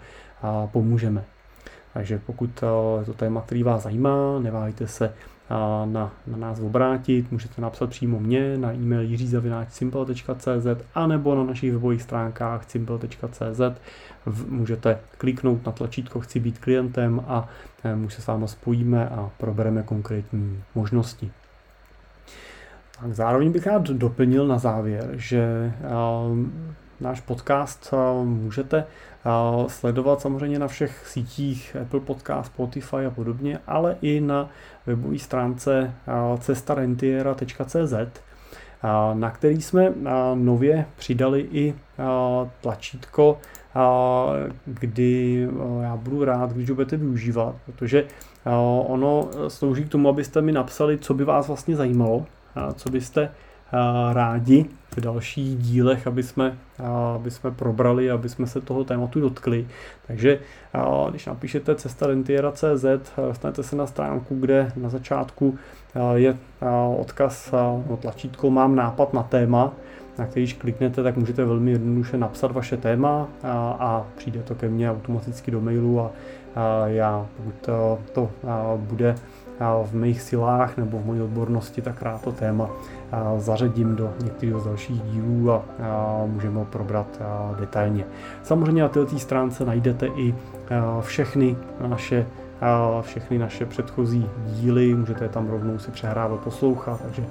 pomůžeme. 0.71 1.23
Takže 1.93 2.21
pokud 2.25 2.63
eh, 2.63 3.05
to 3.05 3.13
téma, 3.13 3.41
který 3.41 3.63
vás 3.63 3.83
zajímá, 3.83 4.39
neváhejte 4.39 4.87
se 4.87 5.05
eh, 5.05 5.53
na, 5.85 6.11
na 6.27 6.37
nás 6.37 6.59
obrátit, 6.59 7.31
můžete 7.31 7.61
napsat 7.61 7.89
přímo 7.89 8.19
mě 8.19 8.57
na 8.57 8.73
e-mail 8.73 9.01
jiřizavináčsimple.cz 9.01 10.67
a 10.95 11.07
nebo 11.07 11.35
na 11.35 11.43
našich 11.43 11.73
webových 11.73 12.01
stránkách 12.01 12.69
simple.cz 12.71 13.61
můžete 14.47 14.99
kliknout 15.17 15.65
na 15.65 15.71
tlačítko 15.71 16.19
Chci 16.19 16.39
být 16.39 16.59
klientem 16.59 17.23
a 17.27 17.49
eh, 17.83 17.95
my 17.95 18.11
se 18.11 18.21
s 18.21 18.27
vámi 18.27 18.47
spojíme 18.47 19.09
a 19.09 19.29
probereme 19.37 19.83
konkrétní 19.83 20.63
možnosti. 20.75 21.31
Tak 23.01 23.13
zároveň 23.13 23.51
bych 23.51 23.67
rád 23.67 23.81
doplnil 23.81 24.47
na 24.47 24.57
závěr, 24.57 25.09
že 25.13 25.73
náš 27.01 27.21
podcast 27.21 27.93
můžete 28.23 28.83
sledovat 29.67 30.21
samozřejmě 30.21 30.59
na 30.59 30.67
všech 30.67 31.07
sítích 31.07 31.77
Apple 31.81 31.99
Podcast, 31.99 32.45
Spotify 32.45 33.05
a 33.07 33.09
podobně, 33.09 33.59
ale 33.67 33.97
i 34.01 34.21
na 34.21 34.49
webové 34.85 35.19
stránce 35.19 35.93
cestarentiera.cz, 36.39 37.93
na 39.13 39.31
který 39.31 39.61
jsme 39.61 39.93
nově 40.35 40.85
přidali 40.97 41.47
i 41.51 41.75
tlačítko, 42.61 43.37
kdy 44.65 45.47
já 45.81 45.95
budu 45.95 46.25
rád, 46.25 46.53
když 46.53 46.69
ho 46.69 46.75
budete 46.75 46.97
využívat, 46.97 47.55
protože 47.65 48.05
ono 48.87 49.29
slouží 49.47 49.83
k 49.83 49.89
tomu, 49.89 50.09
abyste 50.09 50.41
mi 50.41 50.51
napsali, 50.51 50.97
co 50.97 51.13
by 51.13 51.23
vás 51.23 51.47
vlastně 51.47 51.75
zajímalo, 51.75 52.25
co 52.75 52.89
byste 52.89 53.31
rádi 54.11 54.65
v 54.97 54.99
dalších 55.01 55.57
dílech, 55.57 56.07
aby 56.07 56.23
jsme, 56.23 56.57
aby 57.15 57.31
jsme 57.31 57.51
probrali, 57.51 58.11
aby 58.11 58.29
jsme 58.29 58.47
se 58.47 58.61
toho 58.61 58.83
tématu 58.83 59.19
dotkli. 59.19 59.67
Takže 60.07 60.39
když 61.09 61.25
napíšete 61.25 61.75
cesta 61.75 62.07
rentiera.cz, 62.07 62.85
dostanete 63.27 63.63
se 63.63 63.75
na 63.75 63.87
stránku, 63.87 64.35
kde 64.39 64.71
na 64.75 64.89
začátku 64.89 65.57
je 66.15 66.37
odkaz, 66.97 67.51
no, 67.89 67.97
tlačítko 68.01 68.49
mám 68.49 68.75
nápad 68.75 69.13
na 69.13 69.23
téma, 69.23 69.73
na 70.17 70.25
který 70.25 70.43
když 70.43 70.53
kliknete, 70.53 71.03
tak 71.03 71.17
můžete 71.17 71.45
velmi 71.45 71.71
jednoduše 71.71 72.17
napsat 72.17 72.51
vaše 72.51 72.77
téma 72.77 73.27
a, 73.43 73.51
a 73.79 74.05
přijde 74.17 74.43
to 74.43 74.55
ke 74.55 74.69
mně 74.69 74.91
automaticky 74.91 75.51
do 75.51 75.61
mailu 75.61 75.99
a, 75.99 76.11
a 76.55 76.87
já, 76.87 77.25
pokud 77.37 77.53
to, 77.61 77.99
to 78.13 78.31
bude 78.75 79.15
v 79.83 79.95
mých 79.95 80.21
silách 80.21 80.77
nebo 80.77 80.99
v 80.99 81.05
mojí 81.05 81.21
odbornosti, 81.21 81.81
tak 81.81 82.01
rád 82.01 82.21
to 82.21 82.31
téma 82.31 82.69
zařadím 83.37 83.95
do 83.95 84.13
některého 84.23 84.59
z 84.59 84.65
dalších 84.65 85.01
dílů 85.01 85.51
a 85.51 85.63
můžeme 86.25 86.59
ho 86.59 86.65
probrat 86.65 87.21
detailně. 87.59 88.05
Samozřejmě 88.43 88.81
na 88.81 88.89
této 88.89 89.19
stránce 89.19 89.65
najdete 89.65 90.07
i 90.07 90.35
všechny 91.01 91.57
naše 91.87 92.25
všechny 93.01 93.37
naše 93.37 93.65
předchozí 93.65 94.29
díly, 94.45 94.95
můžete 94.95 95.25
je 95.25 95.29
tam 95.29 95.49
rovnou 95.49 95.79
si 95.79 95.91
přehrávat, 95.91 96.39
poslouchat, 96.39 97.01
takže 97.01 97.25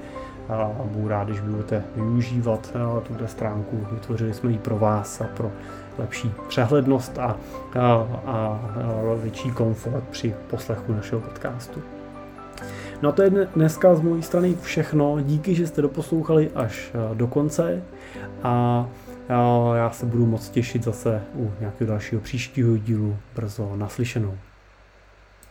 budu 0.84 1.08
rád, 1.08 1.28
když 1.28 1.40
budete 1.40 1.84
využívat 1.96 2.72
tuto 3.02 3.26
stránku. 3.26 3.86
Vytvořili 3.92 4.34
jsme 4.34 4.50
ji 4.50 4.58
pro 4.58 4.78
vás 4.78 5.20
a 5.20 5.24
pro 5.24 5.50
lepší 5.98 6.32
přehlednost 6.48 7.18
a, 7.18 7.36
a, 7.78 8.06
a 8.26 8.58
větší 9.22 9.50
komfort 9.50 10.04
při 10.10 10.34
poslechu 10.50 10.92
našeho 10.92 11.20
podcastu. 11.20 11.82
No 13.02 13.08
a 13.08 13.12
to 13.12 13.22
je 13.22 13.30
dneska 13.30 13.94
z 13.94 14.00
mojí 14.00 14.22
strany 14.22 14.56
všechno. 14.62 15.20
Díky, 15.20 15.54
že 15.54 15.66
jste 15.66 15.82
doposlouchali 15.82 16.50
až 16.54 16.92
eh, 16.94 17.14
do 17.14 17.26
konce 17.26 17.82
a 18.42 18.86
já 19.74 19.90
se 19.90 20.06
budu 20.06 20.26
moc 20.26 20.48
těšit 20.48 20.84
zase 20.84 21.22
u 21.34 21.52
nějakého 21.60 21.88
dalšího 21.88 22.20
příštího 22.20 22.76
dílu 22.76 23.16
brzo 23.36 23.76
naslyšenou. 23.76 24.34